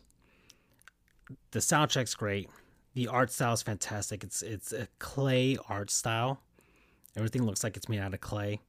[1.52, 2.50] The soundtrack's great
[3.00, 4.26] the art style is fantastic.
[4.26, 6.42] It's it's a clay art style.
[7.16, 8.60] Everything looks like it's made out of clay,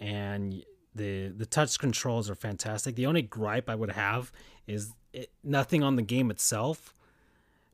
[0.00, 0.64] and
[0.94, 2.94] the the touch controls are fantastic.
[2.94, 4.32] The only gripe I would have
[4.66, 6.94] is it, nothing on the game itself,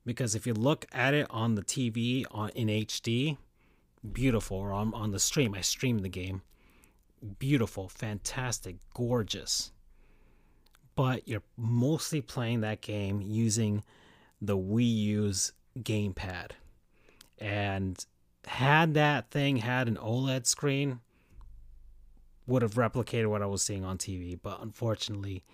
[0.05, 3.37] because if you look at it on the TV on in HD,
[4.13, 4.57] beautiful.
[4.57, 6.43] Or on on the stream, I streamed the game,
[7.39, 9.71] beautiful, fantastic, gorgeous.
[10.97, 13.85] But you're mostly playing that game using
[14.41, 16.53] the Wii U's gamepad.
[17.39, 18.05] And
[18.47, 21.01] had that thing had an OLED screen,
[22.47, 25.45] would have replicated what I was seeing on TV, but unfortunately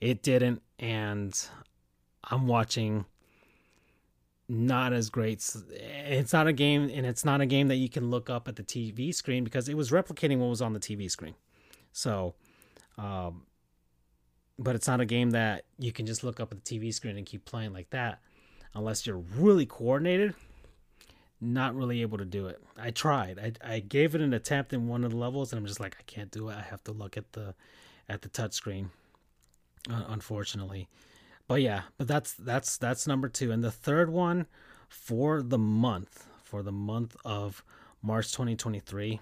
[0.00, 1.48] it didn't and
[2.24, 3.04] I'm watching
[4.48, 5.48] not as great.
[5.70, 8.56] It's not a game, and it's not a game that you can look up at
[8.56, 11.34] the TV screen because it was replicating what was on the TV screen.
[11.92, 12.34] So,
[12.98, 13.46] um,
[14.58, 17.16] but it's not a game that you can just look up at the TV screen
[17.16, 18.20] and keep playing like that
[18.74, 20.34] unless you're really coordinated.
[21.40, 22.62] Not really able to do it.
[22.78, 23.38] I tried.
[23.38, 25.96] I, I gave it an attempt in one of the levels, and I'm just like,
[25.98, 26.56] I can't do it.
[26.56, 27.54] I have to look at the
[28.08, 28.90] at the touchscreen.
[29.90, 30.88] Uh, unfortunately,
[31.48, 34.46] but yeah, but that's that's that's number two, and the third one
[34.88, 37.64] for the month for the month of
[38.02, 39.14] March 2023.
[39.14, 39.20] It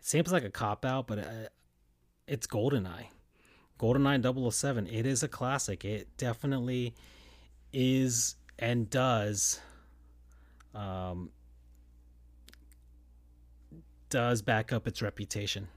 [0.00, 1.48] seems like a cop out, but uh,
[2.26, 3.06] it's GoldenEye.
[3.78, 4.88] GoldenEye 007.
[4.88, 5.84] It is a classic.
[5.84, 6.94] It definitely
[7.76, 9.60] is and does
[10.74, 11.30] um,
[14.08, 15.68] does back up its reputation.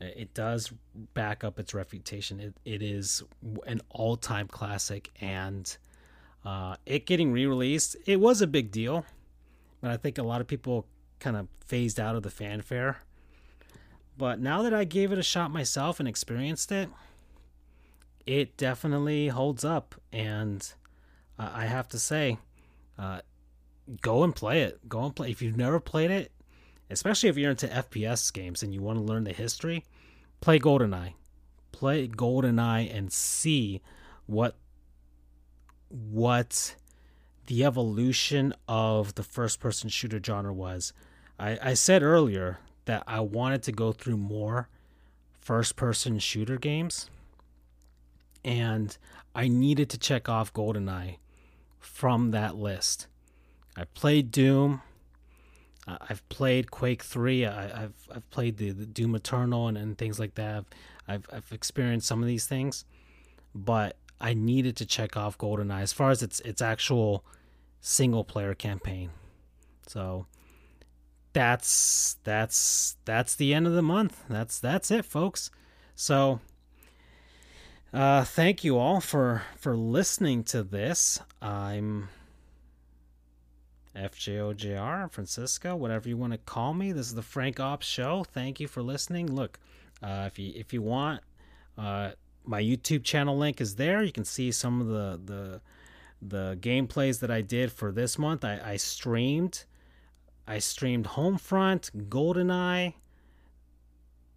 [0.00, 0.72] It does
[1.14, 2.40] back up its reputation.
[2.40, 3.22] It, it is
[3.66, 5.76] an all time classic, and
[6.44, 9.04] uh, it getting re released, it was a big deal,
[9.80, 10.86] but I think a lot of people
[11.20, 12.98] kind of phased out of the fanfare.
[14.16, 16.88] But now that I gave it a shot myself and experienced it,
[18.26, 19.94] it definitely holds up.
[20.12, 20.72] And
[21.38, 22.38] uh, I have to say,
[22.98, 23.20] uh,
[24.00, 24.88] go and play it.
[24.88, 25.30] Go and play.
[25.30, 26.32] If you've never played it,
[26.90, 29.84] especially if you're into FPS games and you want to learn the history,
[30.40, 31.14] play GoldenEye.
[31.72, 33.82] Play GoldenEye and see
[34.26, 34.56] what
[35.90, 36.74] what
[37.46, 40.92] the evolution of the first person shooter genre was.
[41.38, 44.68] I, I said earlier that I wanted to go through more
[45.40, 47.08] first person shooter games
[48.44, 48.98] and
[49.34, 51.16] I needed to check off GoldenEye
[51.78, 53.06] from that list.
[53.76, 54.82] I played Doom.
[55.86, 57.46] Uh, I've played Quake 3.
[57.46, 60.64] I, have I've played the, the, Doom Eternal and, and things like that.
[61.06, 62.84] I've, I've experienced some of these things,
[63.54, 67.24] but I needed to check off GoldenEye as far as its its actual
[67.80, 69.10] single player campaign.
[69.86, 70.26] So
[71.32, 74.24] that's that's that's the end of the month.
[74.28, 75.50] That's that's it, folks.
[75.94, 76.40] So
[77.92, 81.20] uh, thank you all for for listening to this.
[81.40, 82.08] I'm
[83.96, 86.92] FJOJR, Francisco, whatever you want to call me.
[86.92, 88.24] This is the Frank Ops Show.
[88.24, 89.32] Thank you for listening.
[89.34, 89.58] Look,
[90.02, 91.22] uh, if you if you want,
[91.76, 92.10] uh,
[92.44, 94.02] my YouTube channel link is there.
[94.02, 95.60] You can see some of the the
[96.20, 98.44] the gameplays that I did for this month.
[98.44, 99.64] I, I streamed,
[100.46, 102.94] I streamed Homefront, GoldenEye,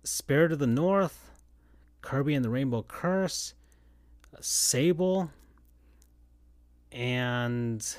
[0.04, 1.31] Spirit of the North,
[2.02, 3.54] Kirby and the Rainbow Curse,
[4.40, 5.30] Sable,
[6.92, 7.96] and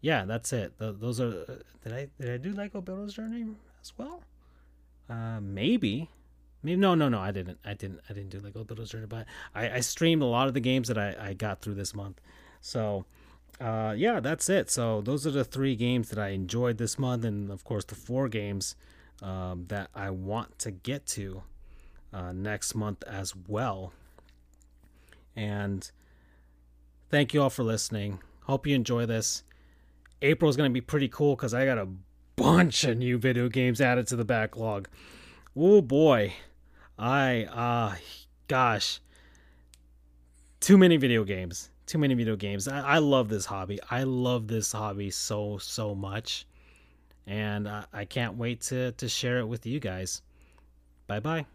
[0.00, 0.74] yeah, that's it.
[0.78, 1.62] Those are.
[1.82, 3.46] Did I did I do Lego Builder's Journey
[3.82, 4.22] as well?
[5.08, 6.10] Uh, maybe.
[6.62, 7.20] Maybe no, no, no.
[7.20, 7.58] I didn't.
[7.64, 8.00] I didn't.
[8.08, 10.88] I didn't do Lego Builder's Journey, but I, I streamed a lot of the games
[10.88, 12.20] that I, I got through this month.
[12.60, 13.04] So,
[13.60, 14.70] uh, yeah, that's it.
[14.70, 17.94] So those are the three games that I enjoyed this month, and of course the
[17.94, 18.76] four games
[19.22, 21.42] um, that I want to get to
[22.14, 23.92] uh, next month as well.
[25.34, 25.90] And
[27.10, 28.20] thank you all for listening.
[28.44, 29.42] Hope you enjoy this.
[30.22, 31.88] April is going to be pretty cool because I got a
[32.36, 34.88] bunch of new video games added to the backlog.
[35.56, 36.34] Oh boy.
[36.96, 37.96] I, uh,
[38.46, 39.00] gosh.
[40.60, 41.70] Too many video games.
[41.86, 42.68] Too many video games.
[42.68, 43.80] I, I love this hobby.
[43.90, 46.46] I love this hobby so, so much.
[47.26, 50.22] And I, I can't wait to, to share it with you guys.
[51.06, 51.46] Bye bye.